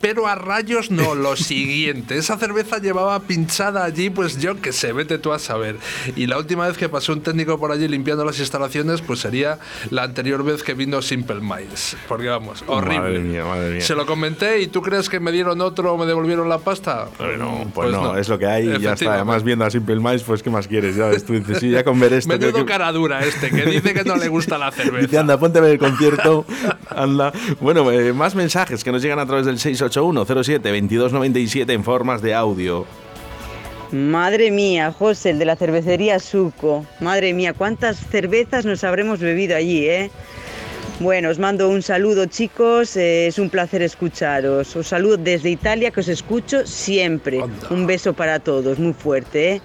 pero 0.08 0.26
a 0.26 0.34
rayos 0.34 0.90
no, 0.90 1.14
lo 1.14 1.36
siguiente. 1.36 2.16
Esa 2.16 2.38
cerveza 2.38 2.78
llevaba 2.78 3.20
pinchada 3.20 3.84
allí, 3.84 4.08
pues 4.08 4.40
yo 4.40 4.58
que 4.58 4.72
sé, 4.72 4.94
vete 4.94 5.18
tú 5.18 5.34
a 5.34 5.38
saber. 5.38 5.76
Y 6.16 6.26
la 6.26 6.38
última 6.38 6.66
vez 6.66 6.78
que 6.78 6.88
pasó 6.88 7.12
un 7.12 7.20
técnico 7.20 7.60
por 7.60 7.72
allí 7.72 7.86
limpiando 7.88 8.24
las 8.24 8.40
instalaciones, 8.40 9.02
pues 9.02 9.20
sería 9.20 9.58
la 9.90 10.04
anterior 10.04 10.42
vez 10.42 10.62
que 10.62 10.72
vino 10.72 11.02
Simple 11.02 11.40
Minds. 11.42 11.98
Porque 12.08 12.26
vamos, 12.26 12.64
horrible. 12.68 13.00
Madre 13.00 13.18
mía, 13.18 13.44
madre 13.44 13.70
mía. 13.72 13.80
Se 13.82 13.94
lo 13.94 14.06
comenté 14.06 14.62
y 14.62 14.68
tú 14.68 14.80
crees 14.80 15.10
que 15.10 15.20
me 15.20 15.30
dieron 15.30 15.60
otro 15.60 15.92
o 15.92 15.98
me 15.98 16.06
devolvieron 16.06 16.48
la 16.48 16.56
pasta? 16.56 17.08
Bueno, 17.18 17.70
pues, 17.74 17.90
no, 17.90 18.16
es 18.16 18.30
lo 18.30 18.38
que 18.38 18.46
hay 18.46 18.66
y 18.66 18.80
ya 18.80 18.94
está. 18.94 19.12
Además, 19.12 19.44
viendo 19.44 19.66
a 19.66 19.70
Simple 19.70 19.96
Minds, 19.96 20.22
pues 20.22 20.42
¿qué 20.42 20.48
más 20.48 20.66
quieres? 20.66 20.96
Ya 20.96 21.10
tú 21.18 21.34
dices, 21.34 21.58
sí, 21.58 21.68
ya 21.68 21.84
con 21.84 22.00
ver 22.00 22.14
esto. 22.14 22.30
Menudo 22.30 22.64
cara 22.64 22.90
dura 22.92 23.20
este, 23.20 23.50
que 23.50 23.66
dice 23.66 23.92
que 23.92 24.04
no 24.04 24.16
le 24.16 24.28
gusta 24.28 24.56
la 24.56 24.70
cerveza. 24.70 25.02
Dice, 25.02 25.18
anda, 25.18 25.38
ponte 25.38 25.58
a 25.58 25.60
ver 25.60 25.72
el 25.72 25.78
concierto, 25.78 26.46
anda. 26.88 27.30
Bueno, 27.60 27.90
eh, 27.92 28.14
más 28.14 28.34
mensajes 28.34 28.82
que 28.82 28.90
nos 28.90 29.02
llegan 29.02 29.18
a 29.18 29.26
través 29.26 29.44
del 29.44 29.58
681 29.58 29.97
07 30.00 30.68
2297 30.68 31.72
en 31.72 31.84
formas 31.84 32.22
de 32.22 32.34
audio. 32.34 32.86
Madre 33.90 34.50
mía, 34.50 34.92
José, 34.92 35.30
el 35.30 35.38
de 35.38 35.46
la 35.46 35.56
cervecería 35.56 36.18
Suco. 36.18 36.84
Madre 37.00 37.32
mía, 37.32 37.54
cuántas 37.54 37.96
cervezas 37.96 38.66
nos 38.66 38.84
habremos 38.84 39.18
bebido 39.20 39.56
allí, 39.56 39.86
¿eh? 39.86 40.10
Bueno, 41.00 41.30
os 41.30 41.38
mando 41.38 41.68
un 41.68 41.80
saludo 41.80 42.26
chicos, 42.26 42.96
eh, 42.96 43.28
es 43.28 43.38
un 43.38 43.48
placer 43.48 43.82
escucharos. 43.82 44.74
Os 44.74 44.88
saludo 44.88 45.16
desde 45.16 45.48
Italia, 45.48 45.90
que 45.90 46.00
os 46.00 46.08
escucho 46.08 46.66
siempre. 46.66 47.40
Un 47.70 47.86
beso 47.86 48.12
para 48.12 48.40
todos, 48.40 48.78
muy 48.78 48.92
fuerte, 48.92 49.52
¿eh? 49.52 49.62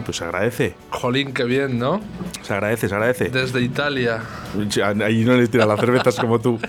Pues 0.00 0.16
se 0.16 0.24
agradece. 0.24 0.74
Jolín, 0.90 1.32
qué 1.32 1.44
bien, 1.44 1.78
¿no? 1.78 2.00
Se 2.42 2.54
agradece, 2.54 2.88
se 2.88 2.94
agradece. 2.94 3.28
Desde 3.28 3.60
Italia. 3.60 4.20
Ahí 5.04 5.24
no 5.24 5.36
les 5.36 5.50
tiran 5.50 5.68
las 5.68 5.80
cervezas 5.80 6.16
como 6.16 6.40
tú. 6.40 6.58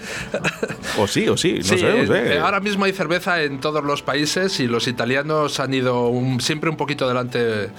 O 0.99 1.07
sí, 1.07 1.27
o 1.27 1.35
sí, 1.35 1.55
no 1.57 1.63
sé, 1.63 2.35
eh, 2.35 2.39
Ahora 2.39 2.59
mismo 2.59 2.85
hay 2.85 2.91
cerveza 2.91 3.41
en 3.41 3.59
todos 3.59 3.83
los 3.83 4.03
países 4.03 4.59
y 4.59 4.67
los 4.67 4.87
italianos 4.87 5.59
han 5.59 5.73
ido 5.73 6.11
siempre 6.39 6.69
un 6.69 6.77
poquito 6.77 7.07
delante 7.07 7.69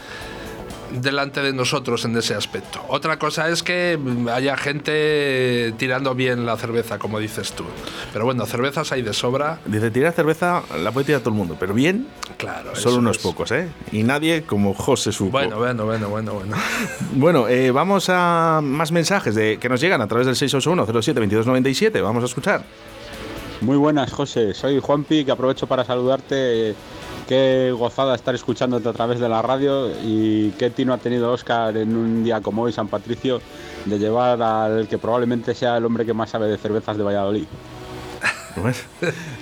delante 1.00 1.42
de 1.42 1.52
nosotros 1.52 2.04
en 2.04 2.16
ese 2.16 2.34
aspecto. 2.34 2.80
Otra 2.88 3.18
cosa 3.18 3.48
es 3.48 3.62
que 3.62 3.98
haya 4.32 4.56
gente 4.56 5.74
tirando 5.76 6.14
bien 6.14 6.46
la 6.46 6.56
cerveza, 6.56 6.98
como 6.98 7.18
dices 7.18 7.52
tú. 7.52 7.64
Pero 8.12 8.24
bueno, 8.24 8.46
cervezas 8.46 8.92
hay 8.92 9.02
de 9.02 9.12
sobra. 9.12 9.58
Dice, 9.66 9.90
tirar 9.90 10.12
cerveza 10.12 10.62
la 10.82 10.92
puede 10.92 11.06
tirar 11.06 11.20
todo 11.20 11.30
el 11.30 11.36
mundo, 11.36 11.56
pero 11.58 11.74
bien, 11.74 12.06
claro, 12.36 12.74
solo 12.74 12.98
unos 12.98 13.18
pocos, 13.18 13.50
¿eh? 13.52 13.68
Y 13.92 14.02
nadie 14.02 14.42
como 14.42 14.74
José 14.74 15.12
Suco. 15.12 15.30
Bueno, 15.30 15.58
bueno, 15.58 15.84
bueno, 15.84 16.08
bueno, 16.08 16.34
bueno. 16.34 16.56
bueno, 17.12 17.48
eh, 17.48 17.70
vamos 17.70 18.08
a 18.08 18.60
más 18.62 18.92
mensajes 18.92 19.34
de, 19.34 19.58
que 19.58 19.68
nos 19.68 19.80
llegan 19.80 20.00
a 20.00 20.06
través 20.06 20.26
del 20.26 20.36
681 20.36 21.02
07 21.02 21.20
2297. 21.20 22.00
Vamos 22.00 22.22
a 22.22 22.26
escuchar. 22.26 22.64
Muy 23.60 23.76
buenas, 23.76 24.12
José. 24.12 24.52
Soy 24.52 24.80
Juanpi, 24.80 25.24
que 25.24 25.32
aprovecho 25.32 25.66
para 25.66 25.84
saludarte 25.84 26.74
Qué 27.28 27.72
gozada 27.74 28.14
estar 28.14 28.34
escuchándote 28.34 28.86
a 28.86 28.92
través 28.92 29.18
de 29.18 29.30
la 29.30 29.40
radio 29.40 29.90
y 30.02 30.50
qué 30.58 30.68
tino 30.68 30.92
ha 30.92 30.98
tenido 30.98 31.32
Oscar 31.32 31.74
en 31.74 31.96
un 31.96 32.22
día 32.22 32.42
como 32.42 32.62
hoy, 32.62 32.72
San 32.72 32.88
Patricio, 32.88 33.40
de 33.86 33.98
llevar 33.98 34.42
al 34.42 34.88
que 34.88 34.98
probablemente 34.98 35.54
sea 35.54 35.78
el 35.78 35.86
hombre 35.86 36.04
que 36.04 36.12
más 36.12 36.28
sabe 36.28 36.48
de 36.48 36.58
cervezas 36.58 36.98
de 36.98 37.02
Valladolid. 37.02 37.46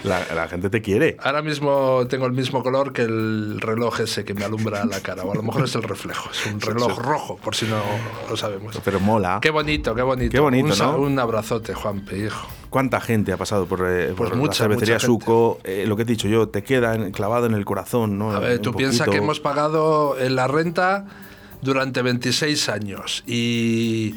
La, 0.04 0.48
gente 0.48 0.70
te 0.70 0.82
quiere. 0.82 1.16
Ahora 1.20 1.42
mismo 1.42 2.06
tengo 2.08 2.26
el 2.26 2.32
mismo 2.32 2.62
color 2.62 2.92
que 2.92 3.02
el 3.02 3.60
reloj 3.60 4.00
ese 4.00 4.24
que 4.24 4.34
me 4.34 4.44
alumbra 4.44 4.84
la 4.84 5.00
cara, 5.00 5.22
o 5.24 5.32
a 5.32 5.34
lo 5.34 5.42
mejor 5.42 5.64
es 5.64 5.74
el 5.74 5.82
reflejo, 5.82 6.30
es 6.30 6.46
un 6.46 6.60
reloj 6.60 6.98
rojo, 6.98 7.36
por 7.36 7.54
si 7.54 7.66
no 7.66 7.80
lo 8.28 8.36
sabemos. 8.36 8.78
Pero 8.84 9.00
mola. 9.00 9.38
Qué 9.40 9.50
bonito, 9.50 9.94
qué 9.94 10.02
bonito. 10.02 10.32
Qué 10.32 10.40
bonito, 10.40 10.72
un, 10.72 10.78
¿no? 10.78 10.98
Un 10.98 11.18
abrazote, 11.18 11.74
Juanpe, 11.74 12.18
hijo. 12.18 12.48
¿Cuánta 12.70 13.00
gente 13.00 13.32
ha 13.32 13.36
pasado 13.36 13.66
por, 13.66 13.86
eh, 13.86 14.14
pues 14.16 14.30
la 14.34 14.52
cervecería 14.54 14.98
Suco? 14.98 15.58
Eh, 15.62 15.84
lo 15.86 15.94
que 15.94 16.02
he 16.02 16.06
dicho 16.06 16.26
yo, 16.26 16.48
te 16.48 16.64
queda 16.64 17.10
clavado 17.10 17.44
en 17.44 17.52
el 17.52 17.66
corazón, 17.66 18.18
¿no? 18.18 18.32
A 18.32 18.38
ver, 18.38 18.60
tú 18.60 18.72
piensas 18.72 19.08
que 19.08 19.18
hemos 19.18 19.40
pagado 19.40 20.18
en 20.18 20.36
la 20.36 20.48
renta 20.48 21.04
durante 21.62 22.02
26 22.02 22.68
años 22.68 23.24
y, 23.26 24.14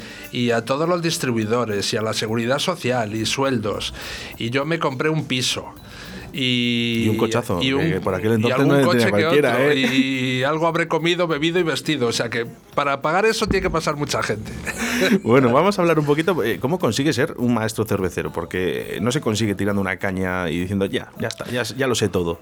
a 0.53 0.65
todos 0.65 0.89
los 0.89 1.01
distribuidores 1.01 1.93
y 1.93 1.97
a 1.97 2.01
la 2.01 2.13
seguridad 2.13 2.59
social 2.59 3.15
y 3.15 3.25
sueldos. 3.25 3.93
Y 4.37 4.49
yo 4.49 4.65
me 4.65 4.79
compré 4.79 5.09
un 5.09 5.25
piso. 5.25 5.65
Y, 6.37 7.07
un 7.07 7.15
cochazo, 7.15 7.61
y 7.61 7.71
por 8.01 8.13
aquel 8.13 8.33
entonces 8.33 8.67
no 8.67 8.81
coche 8.81 9.09
cualquiera, 9.09 9.71
¿eh? 9.71 9.77
Y 9.77 10.43
algo 10.43 10.67
habré 10.67 10.85
comido, 10.89 11.27
bebido 11.27 11.59
y 11.59 11.63
vestido. 11.63 12.07
O 12.07 12.11
sea 12.11 12.29
que 12.29 12.45
para 12.73 13.01
pagar 13.01 13.25
eso 13.25 13.47
tiene 13.47 13.61
que 13.61 13.69
pasar 13.69 13.95
mucha 13.95 14.21
gente. 14.21 14.51
Bueno, 15.23 15.51
vamos 15.51 15.77
a 15.77 15.81
hablar 15.81 15.99
un 15.99 16.05
poquito 16.05 16.41
eh, 16.43 16.57
cómo 16.59 16.79
consigue 16.79 17.11
ser 17.11 17.35
un 17.37 17.53
maestro 17.53 17.85
cervecero, 17.85 18.31
porque 18.31 18.97
no 19.01 19.11
se 19.11 19.21
consigue 19.21 19.55
tirando 19.55 19.81
una 19.81 19.97
caña 19.97 20.49
y 20.49 20.59
diciendo 20.59 20.85
ya, 20.85 21.11
ya 21.19 21.27
está, 21.27 21.45
ya, 21.49 21.63
ya 21.63 21.87
lo 21.87 21.95
sé 21.95 22.09
todo. 22.09 22.39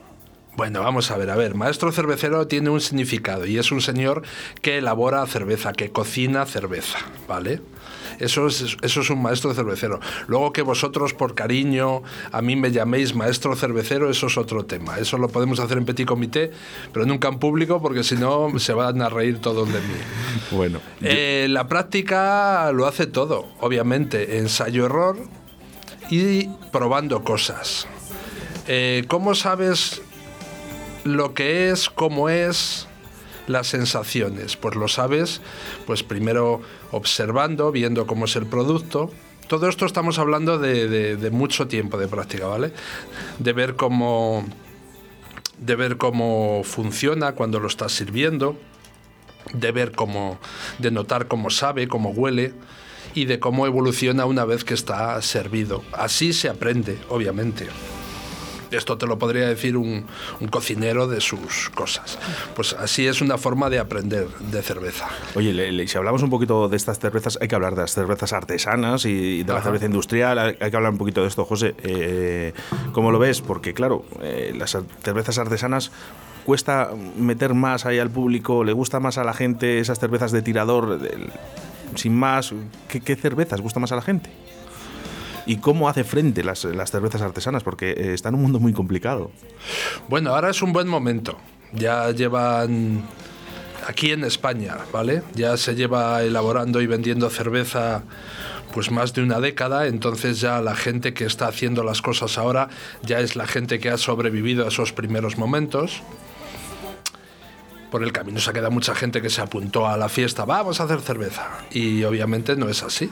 Bueno, 0.56 0.84
vamos 0.84 1.10
a 1.10 1.18
ver, 1.18 1.32
a 1.32 1.36
ver, 1.36 1.56
maestro 1.56 1.92
cervecero 1.92 2.46
tiene 2.46 2.70
un 2.70 2.80
significado 2.80 3.48
y 3.48 3.58
es 3.58 3.72
un 3.72 3.82
señor 3.82 4.22
que 4.62 4.78
elabora 4.78 5.26
cerveza, 5.26 5.74
que 5.74 5.92
cocina 5.92 6.46
cerveza, 6.46 7.00
¿vale? 7.28 7.60
Eso 8.20 8.46
es, 8.46 8.78
eso 8.84 9.02
es 9.02 9.10
un 9.10 9.20
maestro 9.20 9.56
cervecero. 9.56 10.00
Luego 10.28 10.54
que 10.54 10.62
vosotros 10.62 11.16
por 11.16 11.34
cariño 11.34 12.04
a 12.32 12.44
mí 12.44 12.56
me 12.56 12.72
llaméis 12.72 13.16
maestro 13.16 13.56
cervecero, 13.56 14.12
eso 14.12 14.28
es 14.28 14.38
otro 14.38 14.66
tema. 14.66 15.00
Eso 15.00 15.18
lo 15.18 15.28
podemos 15.28 15.60
hacer 15.60 15.80
en 15.80 15.86
petit 15.86 16.06
comité, 16.06 16.52
pero 16.92 17.08
nunca 17.08 17.30
en 17.30 17.40
público 17.40 17.82
porque 17.82 18.04
si 18.04 18.16
no 18.16 18.60
se 18.60 18.74
van 18.74 19.02
a 19.02 19.10
reír 19.10 19.40
todos 19.40 19.68
de 19.74 19.80
mí. 19.80 19.96
Bueno. 20.52 20.80
Eh, 21.02 21.48
la 21.50 21.68
práctica 21.68 22.72
lo 22.72 22.86
hace 22.86 23.08
todo, 23.08 23.48
obviamente, 23.60 24.38
ensayo-error 24.38 25.18
y 26.12 26.48
probando 26.72 27.24
cosas. 27.24 27.88
Eh, 28.68 29.04
¿Cómo 29.08 29.34
sabes 29.34 30.03
lo 31.04 31.34
que 31.34 31.70
es, 31.70 31.90
cómo 31.90 32.30
es, 32.30 32.88
las 33.48 33.68
sensaciones. 33.68 34.56
Pues 34.56 34.76
lo 34.76 34.88
sabes, 34.88 35.42
pues 35.86 36.04
primero 36.04 36.62
observando, 36.92 37.72
viendo 37.72 38.08
cómo 38.08 38.26
es 38.26 38.36
el 38.36 38.46
producto. 38.46 39.12
Todo 39.48 39.68
esto 39.68 39.86
estamos 39.86 40.20
hablando 40.20 40.58
de, 40.58 41.30
mucho 41.32 41.68
tiempo 41.68 41.98
de 41.98 42.08
práctica, 42.08 42.48
¿vale? 42.48 42.74
De 43.40 43.54
ver 43.54 43.76
cómo. 43.76 44.46
De 45.58 45.76
ver 45.76 45.98
cómo 45.98 46.64
funciona 46.64 47.34
cuando 47.34 47.60
lo 47.60 47.68
estás 47.68 47.92
sirviendo. 47.92 48.58
De 49.54 49.72
ver 49.72 49.92
cómo. 49.92 50.40
de 50.80 50.92
notar 50.92 51.28
cómo 51.28 51.50
sabe, 51.50 51.88
cómo 51.88 52.10
huele 52.10 52.54
y 53.14 53.26
de 53.26 53.40
cómo 53.40 53.68
evoluciona 53.68 54.26
una 54.26 54.46
vez 54.46 54.64
que 54.64 54.74
está 54.74 55.22
servido. 55.22 55.84
Así 55.92 56.34
se 56.34 56.50
aprende, 56.50 56.98
obviamente. 57.10 57.68
Esto 58.74 58.98
te 58.98 59.06
lo 59.06 59.18
podría 59.18 59.48
decir 59.48 59.78
un, 59.78 60.06
cocinero 60.50 61.08
de 61.08 61.22
sus 61.22 61.70
cosas. 61.70 62.18
Pues 62.56 62.74
así 62.74 63.08
es 63.08 63.22
una 63.22 63.38
forma 63.38 63.70
de 63.70 63.80
aprender 63.80 64.28
de 64.40 64.62
cerveza. 64.62 65.08
Oye, 65.36 65.88
si 65.88 65.98
hablamos 65.98 66.22
un 66.24 66.30
poquito 66.30 66.70
de 66.70 66.78
estas 66.78 67.00
cervezas, 67.00 67.38
hay 67.42 67.48
que 67.48 67.56
hablar 67.56 67.76
de 67.76 67.82
las 67.82 67.94
cervezas 67.94 68.34
artesanas 68.34 69.06
y 69.06 69.44
de 69.44 69.54
la 69.54 69.62
cerveza 69.62 69.86
industrial. 69.86 70.38
Hay, 70.40 70.56
que 70.56 70.76
hablar 70.76 70.92
un 70.92 70.98
poquito 70.98 71.22
de 71.22 71.28
esto, 71.28 71.46
José. 71.46 71.76
Eh, 71.84 72.54
¿Cómo 72.92 73.12
lo 73.12 73.20
ves? 73.20 73.42
Porque, 73.42 73.74
claro, 73.74 74.06
eh, 74.22 74.54
las 74.58 74.78
cervezas 75.04 75.38
artesanas 75.38 75.92
cuesta 76.46 76.92
meter 77.18 77.54
más 77.54 77.86
ahí 77.86 78.00
al 78.00 78.10
público, 78.10 78.64
le 78.64 78.74
gusta 78.74 79.00
más 79.00 79.18
a 79.18 79.24
la 79.24 79.34
gente 79.34 79.80
esas 79.80 80.00
cervezas 80.00 80.32
de 80.32 80.42
tirador, 80.42 81.00
sin 81.96 82.16
más. 82.16 82.54
¿Qué, 82.88 83.02
¿Qué 83.02 83.16
cervezas 83.16 83.62
gusta 83.62 83.80
más 83.80 83.92
a 83.92 83.96
la 83.96 84.02
gente? 84.02 84.30
Y 85.46 85.58
cómo 85.58 85.90
hace 85.90 86.04
frente 86.04 86.44
las, 86.44 86.64
las 86.66 86.92
cervezas 86.92 87.22
artesanas, 87.22 87.64
porque 87.64 87.92
eh, 87.92 88.14
está 88.14 88.30
en 88.30 88.36
un 88.36 88.42
mundo 88.42 88.60
muy 88.60 88.74
complicado. 88.74 89.32
Bueno, 90.08 90.36
ahora 90.36 90.50
es 90.50 90.62
un 90.62 90.74
buen 90.74 90.88
momento. 90.88 91.38
Ya 91.74 92.12
llevan 92.12 93.04
aquí 93.88 94.12
en 94.12 94.24
España, 94.24 94.78
¿vale? 94.92 95.24
Ya 95.36 95.58
se 95.58 95.76
lleva 95.76 96.24
elaborando 96.24 96.82
y 96.82 96.88
vendiendo 96.88 97.30
cerveza 97.30 98.04
pues 98.74 98.90
más 98.90 99.14
de 99.14 99.22
una 99.22 99.40
década, 99.40 99.86
entonces 99.86 100.42
ya 100.42 100.60
la 100.60 100.76
gente 100.76 101.14
que 101.14 101.26
está 101.26 101.48
haciendo 101.48 101.84
las 101.84 102.02
cosas 102.02 102.40
ahora 102.40 102.70
ya 103.04 103.20
es 103.20 103.36
la 103.36 103.46
gente 103.46 103.80
que 103.80 103.92
ha 103.92 104.00
sobrevivido 104.00 104.66
a 104.66 104.70
esos 104.70 104.94
primeros 104.94 105.38
momentos. 105.38 106.02
Por 107.92 108.02
el 108.02 108.12
camino 108.12 108.40
se 108.40 108.50
ha 108.50 108.54
quedado 108.54 108.72
mucha 108.72 108.96
gente 108.96 109.22
que 109.22 109.30
se 109.30 109.42
apuntó 109.42 109.88
a 109.88 109.96
la 109.96 110.10
fiesta, 110.10 110.46
vamos 110.46 110.82
a 110.82 110.86
hacer 110.86 111.02
cerveza. 111.02 111.48
Y 111.70 112.04
obviamente 112.04 112.56
no 112.56 112.68
es 112.68 112.82
así. 112.82 113.12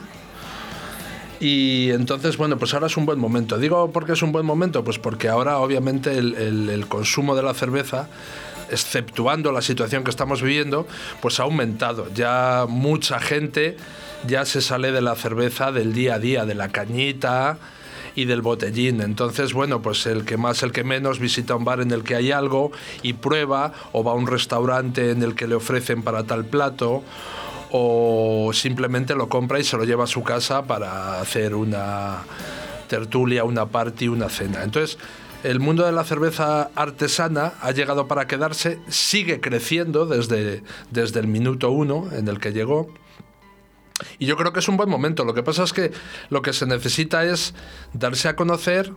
Y 1.42 1.90
entonces, 1.90 2.36
bueno, 2.36 2.56
pues 2.56 2.72
ahora 2.72 2.86
es 2.86 2.96
un 2.96 3.04
buen 3.04 3.18
momento. 3.18 3.58
Digo, 3.58 3.90
¿por 3.90 4.06
qué 4.06 4.12
es 4.12 4.22
un 4.22 4.30
buen 4.30 4.46
momento? 4.46 4.84
Pues 4.84 5.00
porque 5.00 5.28
ahora 5.28 5.58
obviamente 5.58 6.16
el, 6.16 6.86
consumo 6.88 7.34
de 7.34 7.42
la 7.42 7.52
cerveza 7.52 8.08
exceptuando 8.70 9.50
la 9.50 9.60
situación 9.60 10.04
que 10.04 10.10
estamos 10.10 10.40
viviendo, 10.40 10.86
pues 11.20 11.40
ha 11.40 11.42
aumentado. 11.42 12.06
Ya 12.14 12.66
mucha 12.68 13.18
gente 13.18 13.76
ya 14.24 14.44
se 14.44 14.60
sale 14.60 14.92
de 14.92 15.00
la 15.00 15.16
cerveza 15.16 15.72
del 15.72 15.92
día 15.92 16.14
a 16.14 16.18
día, 16.20 16.44
de 16.46 16.54
la 16.54 16.68
cañita 16.68 17.58
y 18.14 18.24
del 18.26 18.40
botellín. 18.40 19.00
Entonces, 19.00 19.52
bueno, 19.52 19.82
pues 19.82 20.06
el 20.06 20.24
que 20.24 20.36
más, 20.36 20.62
el 20.62 20.70
que 20.70 20.84
menos 20.84 21.18
visita 21.18 21.56
un 21.56 21.64
bar 21.64 21.80
en 21.80 21.90
el 21.90 22.04
que 22.04 22.14
hay 22.14 22.30
algo 22.30 22.70
y 23.02 23.14
prueba, 23.14 23.72
o 23.90 24.04
va 24.04 24.12
a 24.12 24.14
un 24.14 24.28
restaurante 24.28 25.10
en 25.10 25.24
el 25.24 25.34
que 25.34 25.48
le 25.48 25.56
ofrecen 25.56 26.04
para 26.04 26.22
tal 26.22 26.44
plato, 26.44 27.02
o 27.72 28.50
simplemente 28.52 29.14
lo 29.14 29.28
compra 29.28 29.58
y 29.58 29.64
se 29.64 29.76
lo 29.76 29.84
lleva 29.84 30.04
a 30.04 30.06
su 30.06 30.22
casa 30.22 30.66
para 30.66 31.20
hacer 31.20 31.54
una 31.54 32.18
tertulia, 32.86 33.44
una 33.44 33.66
party, 33.66 34.08
una 34.08 34.28
cena. 34.28 34.62
Entonces, 34.62 34.98
el 35.42 35.58
mundo 35.58 35.84
de 35.84 35.92
la 35.92 36.04
cerveza 36.04 36.70
artesana 36.74 37.54
ha 37.62 37.72
llegado 37.72 38.06
para 38.06 38.26
quedarse, 38.26 38.78
sigue 38.88 39.40
creciendo 39.40 40.04
desde, 40.04 40.62
desde 40.90 41.20
el 41.20 41.26
minuto 41.26 41.70
uno 41.70 42.08
en 42.12 42.28
el 42.28 42.38
que 42.38 42.52
llegó. 42.52 42.92
Y 44.18 44.26
yo 44.26 44.36
creo 44.36 44.52
que 44.52 44.60
es 44.60 44.68
un 44.68 44.76
buen 44.76 44.90
momento. 44.90 45.24
Lo 45.24 45.32
que 45.32 45.42
pasa 45.42 45.64
es 45.64 45.72
que 45.72 45.92
lo 46.28 46.42
que 46.42 46.52
se 46.52 46.66
necesita 46.66 47.24
es 47.24 47.54
darse 47.94 48.28
a 48.28 48.36
conocer 48.36 48.92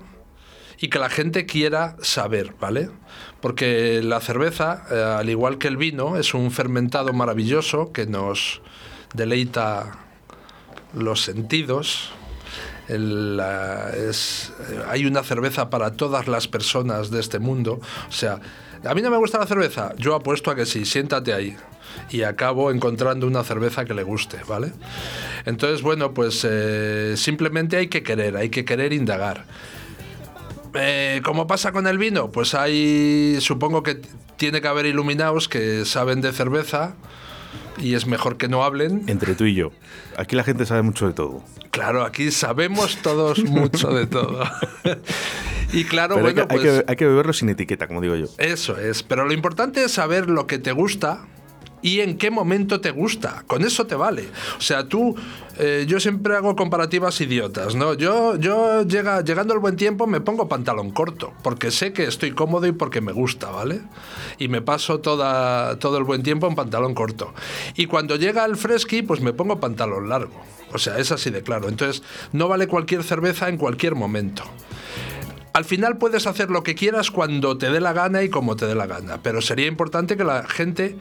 y 0.79 0.89
que 0.89 0.99
la 0.99 1.09
gente 1.09 1.45
quiera 1.45 1.95
saber, 2.01 2.53
¿vale? 2.59 2.89
Porque 3.41 4.01
la 4.03 4.19
cerveza, 4.21 4.83
eh, 4.91 5.01
al 5.19 5.29
igual 5.29 5.57
que 5.57 5.67
el 5.67 5.77
vino, 5.77 6.17
es 6.17 6.33
un 6.33 6.51
fermentado 6.51 7.13
maravilloso 7.13 7.91
que 7.91 8.05
nos 8.05 8.61
deleita 9.13 9.99
los 10.93 11.21
sentidos, 11.21 12.11
es, 12.87 14.53
hay 14.89 15.05
una 15.05 15.23
cerveza 15.23 15.69
para 15.69 15.93
todas 15.93 16.27
las 16.27 16.47
personas 16.47 17.09
de 17.09 17.19
este 17.19 17.39
mundo. 17.39 17.79
O 18.07 18.11
sea, 18.11 18.39
a 18.83 18.93
mí 18.93 19.01
no 19.01 19.09
me 19.09 19.17
gusta 19.17 19.39
la 19.39 19.47
cerveza, 19.47 19.93
yo 19.97 20.15
apuesto 20.15 20.51
a 20.51 20.55
que 20.55 20.65
sí, 20.65 20.85
siéntate 20.85 21.33
ahí. 21.33 21.55
Y 22.09 22.23
acabo 22.23 22.71
encontrando 22.71 23.25
una 23.25 23.43
cerveza 23.43 23.85
que 23.85 23.93
le 23.93 24.03
guste, 24.03 24.37
¿vale? 24.47 24.73
Entonces, 25.45 25.81
bueno, 25.81 26.13
pues 26.13 26.45
eh, 26.47 27.13
simplemente 27.15 27.77
hay 27.77 27.87
que 27.87 28.03
querer, 28.03 28.35
hay 28.35 28.49
que 28.49 28.65
querer 28.65 28.91
indagar. 28.91 29.45
Eh, 30.77 31.21
¿Cómo 31.23 31.47
pasa 31.47 31.71
con 31.71 31.87
el 31.87 31.97
vino? 31.97 32.31
Pues 32.31 32.53
hay, 32.53 33.37
supongo 33.39 33.83
que 33.83 33.99
tiene 34.37 34.61
que 34.61 34.67
haber 34.67 34.85
iluminados 34.85 35.47
que 35.47 35.85
saben 35.85 36.21
de 36.21 36.31
cerveza 36.31 36.95
y 37.77 37.95
es 37.95 38.07
mejor 38.07 38.37
que 38.37 38.47
no 38.47 38.63
hablen. 38.63 39.03
Entre 39.07 39.35
tú 39.35 39.45
y 39.45 39.55
yo. 39.55 39.71
Aquí 40.17 40.35
la 40.35 40.43
gente 40.43 40.65
sabe 40.65 40.81
mucho 40.81 41.07
de 41.07 41.13
todo. 41.13 41.43
Claro, 41.71 42.03
aquí 42.03 42.31
sabemos 42.31 42.97
todos 43.01 43.43
mucho 43.45 43.89
de 43.89 44.07
todo. 44.07 44.43
y 45.73 45.83
claro, 45.85 46.17
bueno, 46.19 46.27
hay 46.49 46.59
que, 46.59 46.69
pues, 46.69 46.83
hay 46.87 46.95
que 46.95 47.05
beberlo 47.05 47.33
sin 47.33 47.49
etiqueta, 47.49 47.87
como 47.87 48.01
digo 48.01 48.15
yo. 48.15 48.27
Eso 48.37 48.77
es. 48.77 49.03
Pero 49.03 49.25
lo 49.25 49.33
importante 49.33 49.83
es 49.83 49.91
saber 49.91 50.29
lo 50.29 50.47
que 50.47 50.57
te 50.57 50.71
gusta 50.71 51.25
y 51.85 52.01
en 52.01 52.17
qué 52.17 52.31
momento 52.31 52.81
te 52.81 52.89
gusta. 52.89 53.43
Con 53.45 53.63
eso 53.63 53.85
te 53.85 53.93
vale. 53.93 54.27
O 54.57 54.61
sea, 54.61 54.87
tú, 54.87 55.15
eh, 55.59 55.85
yo 55.87 55.99
siempre 55.99 56.35
hago 56.35 56.55
comparativas 56.55 57.21
idiotas, 57.21 57.75
¿no? 57.75 57.93
Yo, 57.93 58.37
yo 58.37 58.81
llega, 58.81 59.21
llegando 59.21 59.53
el 59.53 59.59
buen 59.59 59.75
tiempo 59.75 60.07
me 60.07 60.19
pongo 60.19 60.49
pantalón 60.49 60.89
corto, 60.89 61.33
porque 61.43 61.69
sé 61.69 61.93
que 61.93 62.05
estoy 62.05 62.31
cómodo 62.31 62.65
y 62.65 62.71
porque 62.71 63.01
me 63.01 63.11
gusta, 63.11 63.51
¿vale? 63.51 63.81
Y 64.39 64.47
me 64.47 64.63
paso 64.63 64.99
toda, 64.99 65.77
todo 65.77 65.99
el 65.99 66.05
buen 66.05 66.23
tiempo 66.23 66.47
en 66.47 66.55
pantalón 66.55 66.95
corto. 66.95 67.35
Y 67.75 67.85
cuando 67.85 68.15
llega 68.15 68.45
el 68.45 68.57
fresqui, 68.57 69.03
pues 69.03 69.21
me 69.21 69.33
pongo 69.33 69.59
pantalón 69.59 70.09
largo. 70.09 70.41
O 70.73 70.79
sea, 70.79 70.97
es 70.97 71.11
así 71.11 71.29
de 71.29 71.43
claro. 71.43 71.69
Entonces, 71.69 72.01
no 72.33 72.47
vale 72.47 72.67
cualquier 72.67 73.03
cerveza 73.03 73.47
en 73.47 73.57
cualquier 73.57 73.93
momento. 73.93 74.41
Al 75.53 75.65
final 75.65 75.99
puedes 75.99 76.25
hacer 76.25 76.49
lo 76.49 76.63
que 76.63 76.73
quieras 76.73 77.11
cuando 77.11 77.59
te 77.59 77.69
dé 77.69 77.79
la 77.79 77.93
gana 77.93 78.23
y 78.23 78.29
como 78.29 78.55
te 78.55 78.65
dé 78.65 78.73
la 78.73 78.87
gana, 78.87 79.19
pero 79.21 79.39
sería 79.39 79.67
importante 79.67 80.17
que 80.17 80.23
la 80.23 80.47
gente 80.47 80.97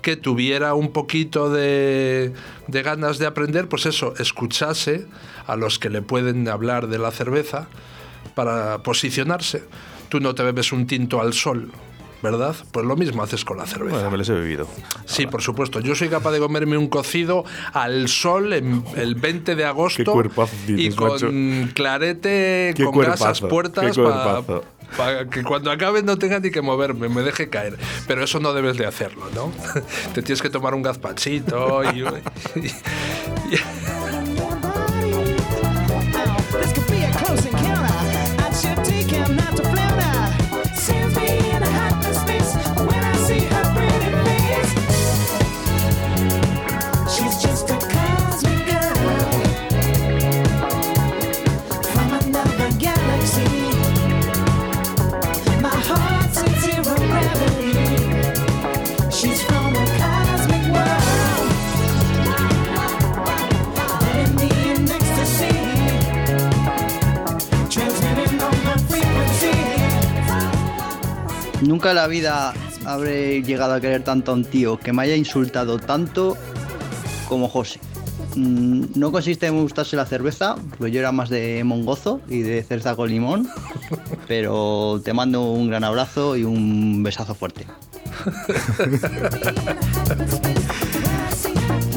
que 0.00 0.16
tuviera 0.16 0.74
un 0.74 0.92
poquito 0.92 1.50
de, 1.50 2.32
de, 2.66 2.82
ganas 2.82 3.18
de 3.18 3.26
aprender, 3.26 3.68
pues 3.68 3.86
eso, 3.86 4.14
escuchase 4.18 5.06
a 5.46 5.56
los 5.56 5.78
que 5.78 5.90
le 5.90 6.02
pueden 6.02 6.48
hablar 6.48 6.88
de 6.88 6.98
la 6.98 7.10
cerveza 7.10 7.68
para 8.34 8.82
posicionarse. 8.82 9.64
Tú 10.08 10.20
no 10.20 10.34
te 10.34 10.42
bebes 10.42 10.72
un 10.72 10.86
tinto 10.86 11.20
al 11.20 11.32
sol, 11.32 11.70
¿verdad? 12.22 12.56
Pues 12.72 12.84
lo 12.86 12.96
mismo 12.96 13.22
haces 13.22 13.44
con 13.44 13.58
la 13.58 13.66
cerveza. 13.66 13.96
Bueno, 13.96 14.10
me 14.10 14.18
les 14.18 14.28
he 14.28 14.32
bebido. 14.32 14.66
Sí, 15.04 15.26
por 15.26 15.42
supuesto. 15.42 15.80
Yo 15.80 15.94
soy 15.94 16.08
capaz 16.08 16.32
de 16.32 16.38
comerme 16.38 16.76
un 16.76 16.88
cocido 16.88 17.44
al 17.72 18.08
sol 18.08 18.52
en 18.52 18.84
el 18.96 19.14
20 19.14 19.54
de 19.54 19.64
agosto 19.64 20.22
y 20.68 20.90
con 20.90 21.70
clarete, 21.74 22.74
con 22.82 22.98
gasas 22.98 23.40
puertas 23.40 23.96
para 23.96 24.42
para 24.96 25.26
que 25.26 25.42
cuando 25.42 25.70
acabe 25.70 26.02
no 26.02 26.18
tenga 26.18 26.40
ni 26.40 26.50
que 26.50 26.62
moverme, 26.62 27.08
me 27.08 27.22
deje 27.22 27.48
caer. 27.48 27.78
Pero 28.06 28.24
eso 28.24 28.40
no 28.40 28.52
debes 28.52 28.76
de 28.76 28.86
hacerlo, 28.86 29.24
¿no? 29.34 29.52
Te 30.14 30.22
tienes 30.22 30.42
que 30.42 30.50
tomar 30.50 30.74
un 30.74 30.82
gazpachito 30.82 31.82
y, 31.92 32.00
y 32.60 32.70
Nunca 71.70 71.90
en 71.90 71.96
la 71.96 72.08
vida 72.08 72.52
habré 72.84 73.44
llegado 73.44 73.74
a 73.74 73.80
querer 73.80 74.02
tanto 74.02 74.32
a 74.32 74.34
un 74.34 74.44
tío 74.44 74.76
que 74.76 74.92
me 74.92 75.02
haya 75.02 75.14
insultado 75.14 75.78
tanto 75.78 76.36
como 77.28 77.48
José. 77.48 77.78
Mm, 78.34 78.86
no 78.96 79.12
consiste 79.12 79.46
en 79.46 79.62
gustarse 79.62 79.94
la 79.94 80.04
cerveza, 80.04 80.56
pues 80.78 80.92
yo 80.92 80.98
era 80.98 81.12
más 81.12 81.30
de 81.30 81.62
mongozo 81.62 82.22
y 82.28 82.40
de 82.40 82.64
cerveza 82.64 82.96
con 82.96 83.08
limón, 83.08 83.48
pero 84.26 85.00
te 85.04 85.12
mando 85.12 85.52
un 85.52 85.68
gran 85.68 85.84
abrazo 85.84 86.36
y 86.36 86.42
un 86.42 87.04
besazo 87.04 87.36
fuerte. 87.36 87.64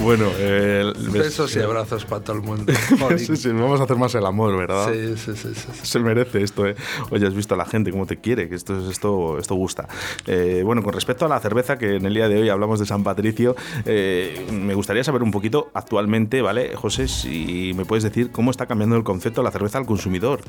Bueno, 0.03 0.29
eh, 0.37 0.91
besos 1.13 1.55
y 1.55 1.59
abrazos 1.59 2.03
para 2.03 2.21
todo 2.21 2.35
el 2.35 2.41
mundo. 2.41 2.73
sí, 3.17 3.37
sí, 3.37 3.49
vamos 3.49 3.79
a 3.79 3.85
hacer 3.85 3.95
más 3.95 4.13
el 4.15 4.25
amor, 4.25 4.57
¿verdad? 4.57 4.91
Sí, 4.91 5.15
sí, 5.15 5.31
sí, 5.33 5.53
Se 5.81 5.99
merece 5.99 6.43
esto, 6.43 6.67
¿eh? 6.67 6.75
Oye, 7.09 7.25
has 7.25 7.33
visto 7.33 7.53
a 7.53 7.57
la 7.57 7.65
gente 7.65 7.89
cómo 7.89 8.05
te 8.05 8.17
quiere, 8.17 8.49
que 8.49 8.55
esto, 8.55 8.89
esto, 8.89 9.37
esto 9.39 9.55
gusta. 9.55 9.87
Eh, 10.27 10.61
bueno, 10.65 10.83
con 10.83 10.93
respecto 10.93 11.25
a 11.25 11.29
la 11.29 11.39
cerveza, 11.39 11.77
que 11.77 11.95
en 11.95 12.05
el 12.05 12.13
día 12.13 12.27
de 12.27 12.41
hoy 12.41 12.49
hablamos 12.49 12.81
de 12.81 12.85
San 12.85 13.01
Patricio, 13.01 13.55
eh, 13.85 14.45
me 14.51 14.73
gustaría 14.73 15.05
saber 15.05 15.23
un 15.23 15.31
poquito 15.31 15.71
actualmente, 15.73 16.41
¿vale, 16.41 16.75
José? 16.75 17.07
Si 17.07 17.71
me 17.73 17.85
puedes 17.85 18.03
decir 18.03 18.29
cómo 18.31 18.51
está 18.51 18.65
cambiando 18.65 18.97
el 18.97 19.05
concepto 19.05 19.39
de 19.39 19.45
la 19.45 19.51
cerveza 19.51 19.77
al 19.77 19.85
consumidor. 19.85 20.41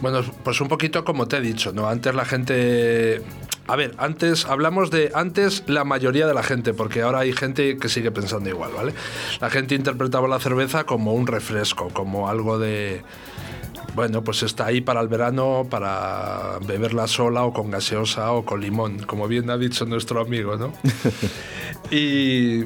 Bueno, 0.00 0.22
pues 0.42 0.60
un 0.60 0.68
poquito 0.68 1.04
como 1.04 1.28
te 1.28 1.36
he 1.36 1.40
dicho, 1.40 1.72
¿no? 1.72 1.86
Antes 1.86 2.14
la 2.14 2.24
gente 2.24 3.22
a 3.66 3.76
ver, 3.76 3.94
antes 3.98 4.44
hablamos 4.46 4.90
de 4.90 5.12
antes 5.14 5.64
la 5.66 5.84
mayoría 5.84 6.26
de 6.26 6.34
la 6.34 6.42
gente, 6.42 6.74
porque 6.74 7.02
ahora 7.02 7.20
hay 7.20 7.32
gente 7.32 7.76
que 7.76 7.88
sigue 7.88 8.10
pensando 8.10 8.48
igual, 8.48 8.72
¿vale? 8.74 8.94
La 9.40 9.50
gente 9.50 9.74
interpretaba 9.74 10.28
la 10.28 10.40
cerveza 10.40 10.84
como 10.84 11.14
un 11.14 11.26
refresco, 11.26 11.88
como 11.90 12.28
algo 12.28 12.58
de 12.58 13.02
bueno, 13.94 14.24
pues 14.24 14.42
está 14.42 14.66
ahí 14.66 14.80
para 14.80 15.00
el 15.00 15.08
verano, 15.08 15.66
para 15.68 16.58
beberla 16.66 17.06
sola 17.06 17.44
o 17.44 17.52
con 17.52 17.70
gaseosa 17.70 18.32
o 18.32 18.44
con 18.44 18.60
limón, 18.60 19.00
como 19.00 19.28
bien 19.28 19.50
ha 19.50 19.58
dicho 19.58 19.84
nuestro 19.84 20.20
amigo, 20.20 20.56
¿no? 20.56 20.72
y 21.90 22.60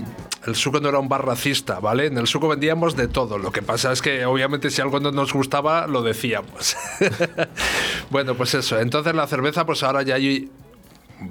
el 0.47 0.55
suco 0.55 0.79
no 0.79 0.89
era 0.89 1.01
un 1.01 1.09
bar 1.09 1.27
racista, 1.27 1.81
¿vale? 1.81 2.07
En 2.07 2.19
el 2.19 2.29
suco 2.29 2.47
vendíamos 2.47 2.95
de 2.95 3.09
todo. 3.09 3.39
Lo 3.39 3.51
que 3.51 3.63
pasa 3.63 3.91
es 3.91 4.01
que, 4.01 4.25
obviamente, 4.25 4.71
si 4.71 4.81
algo 4.81 5.01
no 5.01 5.11
nos 5.11 5.33
gustaba, 5.33 5.89
lo 5.89 6.03
decíamos. 6.03 6.77
bueno, 8.11 8.37
pues 8.37 8.55
eso. 8.55 8.79
Entonces 8.79 9.13
la 9.15 9.27
cerveza, 9.27 9.67
pues 9.67 9.83
ahora 9.83 10.03
ya 10.03 10.15
hay 10.15 10.49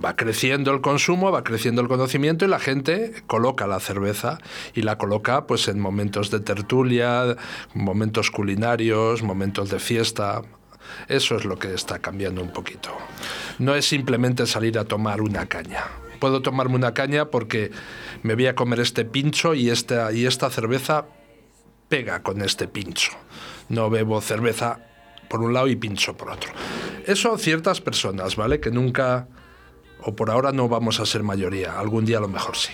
va 0.03 0.15
creciendo 0.15 0.71
el 0.71 0.81
consumo, 0.81 1.31
va 1.31 1.43
creciendo 1.43 1.81
el 1.81 1.87
conocimiento 1.87 2.45
y 2.45 2.47
la 2.47 2.59
gente 2.59 3.13
coloca 3.27 3.67
la 3.67 3.79
cerveza 3.79 4.39
y 4.73 4.81
la 4.81 4.97
coloca 4.97 5.45
pues 5.45 5.67
en 5.67 5.79
momentos 5.79 6.31
de 6.31 6.39
tertulia, 6.39 7.35
momentos 7.73 8.31
culinarios, 8.31 9.23
momentos 9.23 9.69
de 9.69 9.79
fiesta. 9.79 10.41
Eso 11.07 11.35
es 11.35 11.45
lo 11.45 11.57
que 11.57 11.73
está 11.73 11.99
cambiando 11.99 12.41
un 12.41 12.51
poquito. 12.51 12.89
No 13.59 13.75
es 13.75 13.85
simplemente 13.85 14.45
salir 14.45 14.77
a 14.77 14.85
tomar 14.85 15.21
una 15.21 15.45
caña. 15.47 15.83
Puedo 16.19 16.41
tomarme 16.41 16.75
una 16.75 16.93
caña 16.93 17.25
porque 17.25 17.71
me 18.23 18.35
voy 18.35 18.47
a 18.47 18.55
comer 18.55 18.79
este 18.79 19.05
pincho 19.05 19.53
y 19.53 19.69
esta, 19.69 20.11
y 20.11 20.25
esta 20.25 20.49
cerveza 20.49 21.05
pega 21.89 22.23
con 22.23 22.41
este 22.41 22.67
pincho. 22.67 23.11
No 23.69 23.89
bebo 23.89 24.21
cerveza 24.21 24.79
por 25.29 25.41
un 25.41 25.53
lado 25.53 25.67
y 25.67 25.75
pincho 25.75 26.15
por 26.15 26.29
otro. 26.29 26.51
Eso 27.05 27.37
ciertas 27.37 27.81
personas, 27.81 28.35
¿vale? 28.35 28.59
Que 28.59 28.71
nunca 28.71 29.27
o 30.07 30.15
por 30.15 30.29
ahora 30.29 30.51
no 30.51 30.69
vamos 30.69 30.99
a 30.99 31.05
ser 31.05 31.23
mayoría. 31.23 31.79
Algún 31.79 32.05
día 32.05 32.19
a 32.19 32.21
lo 32.21 32.27
mejor 32.27 32.55
sí. 32.55 32.71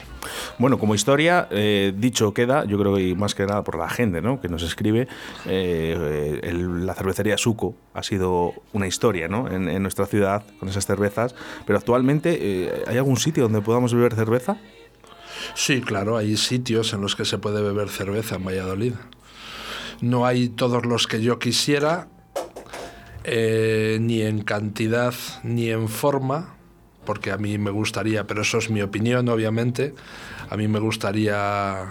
Bueno, 0.57 0.77
como 0.77 0.93
historia, 0.95 1.47
eh, 1.49 1.93
dicho 1.95 2.33
queda, 2.33 2.65
yo 2.65 2.77
creo 2.77 2.93
que 2.95 3.15
más 3.15 3.33
que 3.33 3.45
nada 3.45 3.63
por 3.63 3.77
la 3.77 3.89
gente 3.89 4.21
¿no? 4.21 4.41
que 4.41 4.49
nos 4.49 4.63
escribe, 4.63 5.07
eh, 5.45 6.39
el- 6.43 6.85
la 6.85 6.93
cervecería 6.93 7.37
Suco 7.37 7.73
ha 7.93 8.03
sido 8.03 8.53
una 8.73 8.85
historia 8.87 9.27
¿no? 9.29 9.47
en, 9.49 9.69
en 9.69 9.81
nuestra 9.81 10.05
ciudad 10.05 10.43
con 10.59 10.67
esas 10.69 10.85
cervezas, 10.85 11.33
pero 11.65 11.79
actualmente 11.79 12.37
eh, 12.41 12.83
¿hay 12.87 12.97
algún 12.97 13.17
sitio 13.17 13.43
donde 13.43 13.61
podamos 13.61 13.93
beber 13.93 14.13
cerveza? 14.13 14.57
Sí, 15.55 15.81
claro, 15.81 16.17
hay 16.17 16.37
sitios 16.37 16.93
en 16.93 17.01
los 17.01 17.15
que 17.15 17.25
se 17.25 17.37
puede 17.37 17.61
beber 17.61 17.89
cerveza 17.89 18.35
en 18.35 18.45
Valladolid. 18.45 18.93
No 20.01 20.25
hay 20.25 20.49
todos 20.49 20.85
los 20.85 21.07
que 21.07 21.21
yo 21.21 21.39
quisiera, 21.39 22.07
eh, 23.23 23.97
ni 24.01 24.21
en 24.21 24.41
cantidad 24.43 25.13
ni 25.43 25.69
en 25.69 25.87
forma, 25.89 26.55
porque 27.05 27.31
a 27.31 27.37
mí 27.37 27.57
me 27.57 27.71
gustaría, 27.71 28.25
pero 28.27 28.41
eso 28.41 28.57
es 28.57 28.69
mi 28.69 28.81
opinión, 28.81 29.27
obviamente, 29.29 29.93
a 30.49 30.57
mí 30.57 30.67
me 30.67 30.79
gustaría... 30.79 31.87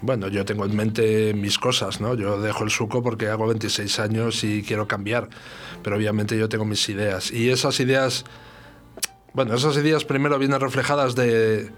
Bueno, 0.00 0.28
yo 0.28 0.44
tengo 0.44 0.64
en 0.64 0.76
mente 0.76 1.34
mis 1.34 1.58
cosas, 1.58 2.00
¿no? 2.00 2.14
Yo 2.14 2.40
dejo 2.40 2.62
el 2.62 2.70
suco 2.70 3.02
porque 3.02 3.28
hago 3.28 3.48
26 3.48 3.98
años 3.98 4.44
y 4.44 4.62
quiero 4.62 4.86
cambiar, 4.86 5.28
pero 5.82 5.96
obviamente 5.96 6.38
yo 6.38 6.48
tengo 6.48 6.64
mis 6.64 6.88
ideas. 6.88 7.32
Y 7.32 7.50
esas 7.50 7.80
ideas, 7.80 8.24
bueno, 9.32 9.54
esas 9.54 9.76
ideas 9.76 10.04
primero 10.04 10.38
vienen 10.38 10.60
reflejadas 10.60 11.16
de, 11.16 11.72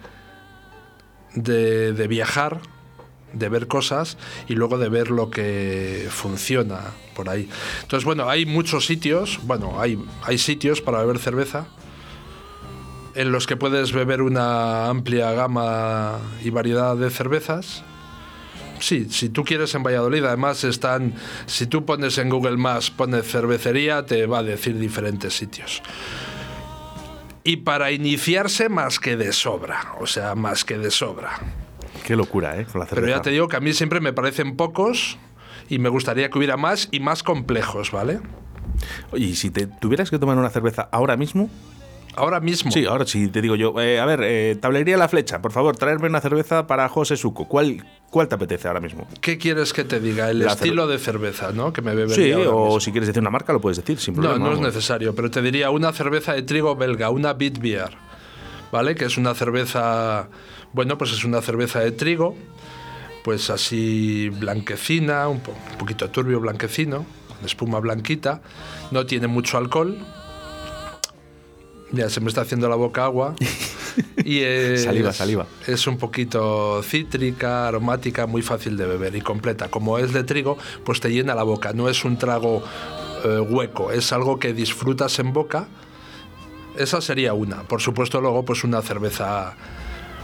de, 1.35 1.95
de 1.95 2.09
viajar, 2.09 2.61
de 3.33 3.49
ver 3.49 3.69
cosas 3.69 4.19
y 4.49 4.55
luego 4.55 4.77
de 4.77 4.91
ver 4.91 5.11
lo 5.11 5.31
que 5.31 6.07
funciona 6.11 6.93
por 7.15 7.31
ahí. 7.31 7.49
Entonces, 7.81 8.05
bueno, 8.05 8.29
hay 8.29 8.45
muchos 8.45 8.85
sitios, 8.85 9.41
bueno, 9.45 9.81
hay, 9.81 9.99
hay 10.25 10.37
sitios 10.37 10.83
para 10.83 10.99
beber 10.99 11.19
cerveza 11.19 11.69
en 13.15 13.33
los 13.33 13.47
que 13.47 13.57
puedes 13.57 13.93
beber 13.93 14.23
una 14.23 14.89
amplia 14.89 15.33
gama 15.33 16.19
y 16.43 16.51
variedad 16.51 16.97
de 16.97 17.11
cervezas. 17.11 17.83
Sí, 18.79 19.09
si 19.11 19.29
tú 19.29 19.45
quieres 19.45 19.75
en 19.75 19.83
Valladolid, 19.83 20.25
además 20.25 20.65
están, 20.65 21.15
si 21.47 21.67
tú 21.67 21.85
pones 21.85 22.17
en 22.19 22.31
Google 22.31 22.57
Maps, 22.57 22.91
pones 22.91 23.27
cervecería, 23.31 24.07
te 24.07 24.27
va 24.27 24.39
a 24.39 24.43
decir 24.43 24.79
diferentes 24.79 25.35
sitios. 25.37 25.83
Y 27.45 27.59
para 27.59 27.91
iniciarse 27.91 28.69
más 28.69 28.99
que 28.99 29.17
de 29.17 29.33
sobra, 29.33 29.95
o 30.01 30.07
sea, 30.07 30.35
más 30.35 30.65
que 30.65 30.79
de 30.79 30.91
sobra. 30.91 31.39
Qué 32.05 32.17
locura, 32.17 32.59
¿eh? 32.59 32.65
Con 32.65 32.81
la 32.81 32.87
cerveza. 32.87 33.07
Pero 33.07 33.09
ya 33.09 33.23
te 33.23 33.31
digo 33.31 33.49
que 33.49 33.57
a 33.57 33.61
mí 33.61 33.73
siempre 33.73 34.01
me 34.01 34.13
parecen 34.13 34.57
pocos 34.57 35.19
y 35.69 35.79
me 35.79 35.89
gustaría 35.89 36.31
que 36.31 36.39
hubiera 36.39 36.57
más 36.57 36.89
y 36.91 37.01
más 37.01 37.23
complejos, 37.23 37.91
¿vale? 37.93 38.21
Oye, 39.13 39.27
y 39.27 39.37
si 39.37 39.51
te 39.51 39.67
tuvieras 39.67 40.11
que 40.11 40.19
tomar 40.19 40.39
una 40.39 40.51
cerveza 40.51 40.89
ahora 40.91 41.17
mismo, 41.17 41.51
Ahora 42.17 42.41
mismo. 42.41 42.71
sí, 42.73 42.85
ahora 42.87 43.07
sí 43.07 43.29
te 43.29 43.41
digo 43.41 43.55
yo, 43.57 43.81
eh, 43.81 44.01
a 44.01 44.05
ver, 44.07 44.21
eh, 44.25 44.57
tablería 44.61 44.97
La 44.97 45.09
Flecha, 45.09 45.41
por 45.41 45.53
favor, 45.53 45.77
traerme 45.77 46.09
una 46.09 46.21
cerveza 46.21 46.67
para 46.67 46.89
José 46.89 47.17
Suco. 47.17 47.47
¿Cuál, 47.47 47.85
cuál 48.11 48.27
te 48.29 48.35
apetece 48.35 48.67
ahora 48.69 48.81
mismo? 48.81 49.07
¿Qué 49.21 49.39
quieres 49.39 49.73
que 49.73 49.85
te 49.85 50.01
diga? 50.01 50.29
El 50.31 50.41
La 50.41 50.53
estilo 50.53 50.87
de 50.89 50.99
cerveza, 50.99 51.53
¿no? 51.53 51.73
Que 51.73 51.83
me 51.83 51.95
bebería 51.95 52.15
Sí, 52.17 52.33
ahora 52.33 52.51
o 52.51 52.65
mismo. 52.65 52.81
si 52.81 52.91
quieres 52.93 53.07
decir 53.07 53.21
una 53.21 53.31
marca, 53.31 53.53
lo 53.53 53.61
puedes 53.61 53.77
decir 53.79 53.99
sin 53.99 54.15
No, 54.17 54.23
problema. 54.23 54.47
no 54.49 54.55
es 54.55 54.61
necesario, 54.61 55.15
pero 55.15 55.31
te 55.31 55.41
diría 55.41 55.71
una 55.71 55.93
cerveza 55.93 56.33
de 56.35 56.43
trigo 56.43 56.75
belga, 56.77 57.11
una 57.11 57.33
Bitbier, 57.33 57.91
¿vale? 58.73 58.95
Que 58.97 59.05
es 59.05 59.17
una 59.17 59.35
cerveza, 59.35 60.29
bueno, 60.73 60.99
pues 60.99 61.13
es 61.13 61.25
una 61.25 61.41
cerveza 61.43 61.79
de 61.81 61.93
trigo, 61.93 62.35
pues 63.23 63.51
así 63.51 64.31
blanquecina, 64.31 65.29
un, 65.29 65.41
po- 65.41 65.53
un 65.73 65.79
poquito 65.79 66.11
turbio 66.11 66.41
blanquecino, 66.41 67.05
con 67.29 67.45
espuma 67.45 67.79
blanquita, 67.79 68.43
no 68.91 69.07
tiene 69.07 69.27
mucho 69.29 69.59
alcohol. 69.59 69.97
Ya 71.93 72.09
se 72.09 72.21
me 72.21 72.29
está 72.29 72.43
haciendo 72.43 72.69
la 72.69 72.77
boca 72.77 73.05
agua. 73.05 73.35
Y 74.25 74.41
es, 74.41 74.85
Saliva, 74.85 75.13
saliva. 75.13 75.47
Es 75.67 75.87
un 75.87 75.99
poquito 75.99 76.81
cítrica, 76.83 77.67
aromática, 77.67 78.27
muy 78.27 78.41
fácil 78.43 78.77
de 78.77 78.87
beber 78.87 79.17
y 79.17 79.21
completa. 79.21 79.69
Como 79.69 79.99
es 79.99 80.13
de 80.13 80.23
trigo, 80.23 80.57
pues 80.85 81.01
te 81.01 81.11
llena 81.11 81.35
la 81.35 81.43
boca. 81.43 81.73
No 81.73 81.89
es 81.89 82.05
un 82.05 82.17
trago 82.17 82.63
eh, 83.25 83.41
hueco, 83.41 83.91
es 83.91 84.13
algo 84.13 84.39
que 84.39 84.53
disfrutas 84.53 85.19
en 85.19 85.33
boca. 85.33 85.69
Esa 86.77 87.01
sería 87.01 87.35
una. 87.35 87.63
Por 87.65 87.81
supuesto, 87.81 88.21
luego, 88.21 88.45
pues 88.45 88.63
una 88.63 88.81
cerveza. 88.83 89.57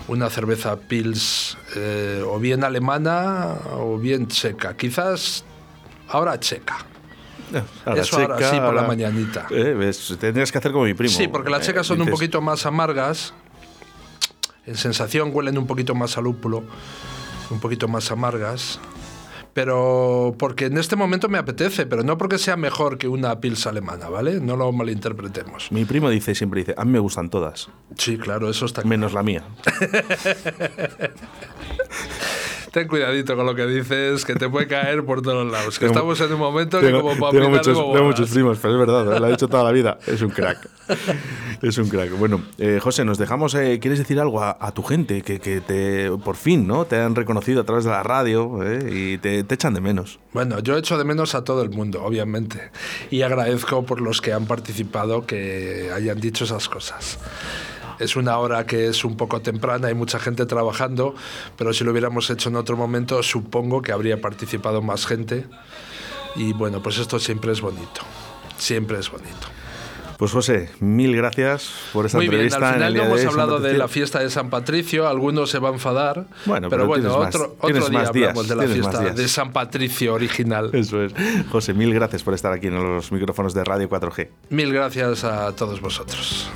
Una 0.09 0.31
cerveza 0.31 0.76
Pils 0.76 1.59
eh, 1.74 2.22
o 2.24 2.38
bien 2.38 2.62
alemana 2.62 3.57
o 3.72 3.98
bien 3.98 4.29
checa. 4.29 4.76
Quizás 4.76 5.44
ahora 6.09 6.38
checa. 6.38 6.87
Ahora 7.85 8.03
Eso 8.03 8.17
ahora 8.21 8.37
checa, 8.37 8.51
sí, 8.51 8.57
por 8.57 8.65
la 8.75 8.81
ahora- 8.81 8.89
mañanita. 8.89 9.47
Eh, 9.51 9.93
tendrías 10.19 10.51
que 10.53 10.59
hacer 10.59 10.73
como 10.73 10.85
mi 10.85 10.95
primo. 10.95 11.15
Sí, 11.15 11.29
porque 11.29 11.51
las 11.51 11.63
Eh, 11.63 11.67
checas 11.67 11.87
son 11.87 12.01
un 12.01 12.09
poquito 12.09 12.41
más 12.41 12.67
amargas. 12.67 13.35
En 14.67 14.77
sensación 14.77 15.31
huelen 15.33 15.59
un 15.59 15.67
poquito 15.67 15.95
más 15.95 16.19
a 16.19 16.21
lúpulo, 16.21 16.65
un 17.51 17.61
poquito 17.61 17.89
más 17.89 18.11
amargas. 18.11 18.81
Pero 19.55 20.35
porque 20.39 20.67
en 20.67 20.77
este 20.77 20.97
momento 20.97 21.31
me 21.31 21.39
apetece, 21.39 21.87
pero 21.87 22.03
no 22.03 22.19
porque 22.19 22.37
sea 22.37 22.57
mejor 22.57 22.99
que 22.99 23.09
una 23.09 23.41
pils 23.41 23.67
alemana, 23.67 24.11
¿vale? 24.11 24.39
No 24.39 24.55
lo 24.55 24.71
malinterpretemos. 24.71 25.73
Mi 25.73 25.87
primo 25.87 26.11
dice 26.11 26.35
siempre 26.35 26.61
dice, 26.61 26.75
a 26.77 26.85
mí 26.85 26.93
me 26.93 26.99
gustan 26.99 27.31
todas, 27.31 27.71
Sí, 27.97 28.19
claro, 28.19 28.51
eso 28.51 28.67
está 28.67 28.83
menos 28.83 29.15
la 29.15 29.23
mía. 29.23 29.45
Ten 32.77 32.89
cuidadito 32.89 33.35
con 33.37 33.47
lo 33.47 33.55
que 33.55 33.67
dices, 33.67 34.23
que 34.27 34.35
te 34.35 34.51
puede 34.51 34.67
caer 34.67 35.03
por 35.03 35.23
todos 35.23 35.51
lados. 35.51 35.79
Que 35.79 35.87
Tengo- 35.89 36.12
estamos 36.12 36.21
en 36.21 36.33
un 36.35 36.39
momento 36.39 36.79
que 36.79 36.89
Tengo, 36.89 37.01
como 37.01 37.19
para 37.19 37.33
tengo 37.33 37.49
muchos, 37.49 37.67
de 37.69 37.73
tengo 37.73 38.05
muchos 38.05 38.29
primos, 38.29 38.59
pero 38.61 38.75
es 38.75 38.81
verdad, 38.81 39.19
lo 39.19 39.25
ha 39.25 39.31
dicho 39.31 39.49
toda 39.49 39.65
la 39.65 39.73
vida. 39.73 39.97
Es 40.07 40.21
un 40.21 40.29
crack. 40.29 40.69
Es 41.62 41.79
un 41.79 41.89
crack. 41.89 42.11
Bueno, 42.19 42.43
eh, 42.59 42.79
José, 42.83 43.03
nos 43.07 43.17
dejamos. 43.17 43.55
eh, 43.55 43.79
¿Quieres 43.81 43.99
decir 43.99 44.21
algo 44.21 44.43
a, 44.43 44.59
a 44.61 44.73
tu 44.73 44.83
gente 44.83 45.23
que, 45.23 45.41
que 45.41 45.62
te, 45.62 46.11
por 46.23 46.37
fin, 46.37 46.67
¿no? 46.67 46.85
Te 46.85 47.01
han 47.01 47.15
reconocido 47.15 47.62
a 47.62 47.65
través 47.65 47.85
de 47.85 47.91
la 47.93 48.03
radio 48.03 48.61
eh, 48.62 48.91
y 49.15 49.19
te, 49.19 49.43
te 49.43 49.55
echan 49.55 49.73
de 49.73 49.81
menos. 49.81 50.19
Bueno, 50.35 50.59
yo 50.59 50.77
echo 50.77 50.99
de 50.99 51.05
menos 51.05 51.35
a 51.35 51.45
todo 51.45 51.62
el 51.62 51.71
mundo, 51.71 52.05
obviamente. 52.05 52.71
Y 53.11 53.23
agradezco 53.23 53.85
por 53.87 54.03
los 54.03 54.21
que 54.21 54.35
han 54.35 54.44
participado 54.44 55.25
que 55.25 55.90
hayan 55.94 56.21
dicho 56.21 56.44
esas 56.44 56.69
cosas. 56.69 57.19
Es 57.99 58.17
una 58.17 58.38
hora 58.38 58.67
que 58.67 58.88
es 58.88 59.05
un 59.05 59.17
poco 59.17 59.40
temprana, 59.40 59.88
hay 59.88 59.94
mucha 59.94 60.19
gente 60.19 60.47
trabajando, 60.47 61.15
pero 61.57 61.73
si 61.73 61.85
lo 61.85 61.92
hubiéramos 61.92 62.29
hecho 62.31 62.49
en 62.49 62.57
otro 62.57 62.77
momento, 62.77 63.23
supongo 63.23 63.83
que 63.83 63.92
habría 63.92 64.21
participado 64.21 64.83
más 64.83 65.07
gente. 65.07 65.47
Y 66.35 66.53
bueno, 66.53 66.83
pues 66.83 66.99
esto 66.99 67.19
siempre 67.19 67.53
es 67.53 67.61
bonito. 67.61 68.03
Siempre 68.59 68.99
es 68.99 69.11
bonito. 69.11 69.47
Pues 70.19 70.33
José, 70.33 70.71
mil 70.81 71.15
gracias 71.15 71.71
por 71.92 72.07
esta 72.07 72.17
Muy 72.17 72.29
bien, 72.29 72.40
entrevista. 72.44 72.71
al 72.71 72.77
en 72.77 72.83
el 72.85 72.88
final 72.92 72.94
no 72.97 73.05
hemos 73.05 73.21
de 73.21 73.27
hablado 73.29 73.61
de 73.61 73.75
la 73.77 73.87
fiesta 73.87 74.19
de 74.21 74.31
San 74.31 74.49
Patricio, 74.49 75.07
algunos 75.07 75.51
se 75.51 75.59
va 75.59 75.69
a 75.69 75.73
enfadar, 75.73 76.25
Bueno, 76.47 76.71
pero, 76.71 76.85
pero 76.85 76.87
bueno, 76.87 77.03
tienes 77.11 77.19
más- 77.27 77.35
otro, 77.35 77.57
otro 77.61 77.88
día 77.90 77.99
más 78.01 78.13
días, 78.15 78.29
hablamos 78.31 78.49
de 78.49 78.57
la 78.57 78.63
fiesta 78.67 79.01
de 79.13 79.29
San 79.29 79.53
Patricio 79.53 80.15
original. 80.15 80.71
Eso 80.73 81.03
es. 81.03 81.13
José, 81.51 81.75
mil 81.75 81.92
gracias 81.92 82.23
por 82.23 82.33
estar 82.33 82.51
aquí 82.51 82.69
en 82.69 82.77
los 82.83 83.13
micrófonos 83.13 83.53
de 83.53 83.63
Radio 83.65 83.90
4G. 83.90 84.29
Mil 84.49 84.73
gracias 84.73 85.23
a 85.25 85.55
todos 85.55 85.83
vosotros. 85.83 86.49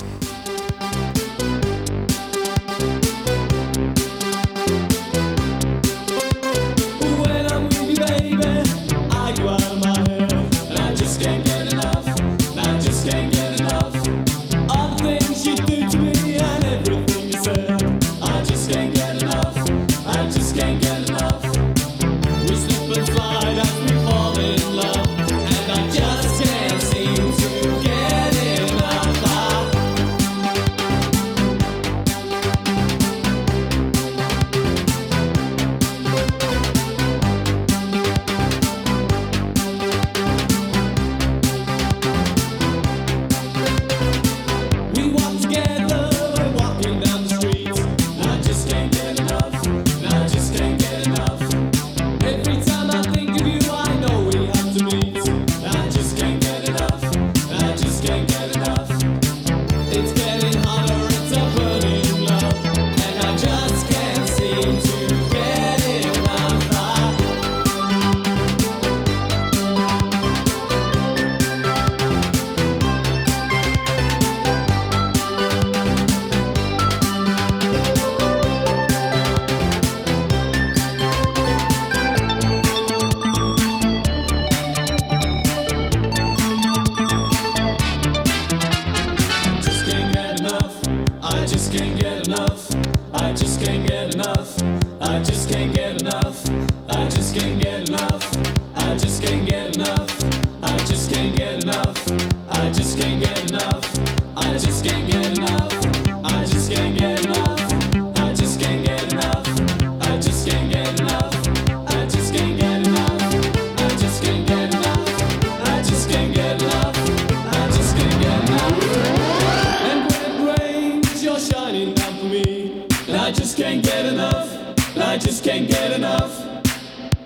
I 123.31 123.33
just 123.33 123.57
can't 123.57 123.81
get 123.81 124.07
enough. 124.07 124.76
I 124.97 125.16
just 125.16 125.45
can't 125.45 125.68
get 125.68 125.93
enough. 125.93 126.64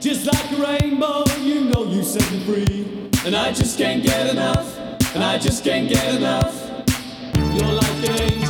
Just 0.01 0.27
like 0.27 0.53
a 0.53 0.57
rainbow, 0.57 1.25
you 1.41 1.65
know 1.65 1.85
you 1.85 2.03
set 2.05 2.31
me 2.31 2.41
free. 2.41 3.11
And 3.25 3.35
I 3.35 3.53
just 3.53 3.79
can't 3.79 4.03
get 4.03 4.29
enough. 4.29 4.79
And 5.15 5.25
I 5.25 5.39
just 5.39 5.65
can't 5.65 5.89
get 5.89 6.15
enough. 6.15 6.85
You're 7.55 7.73
like 7.73 8.11
a 8.11 8.44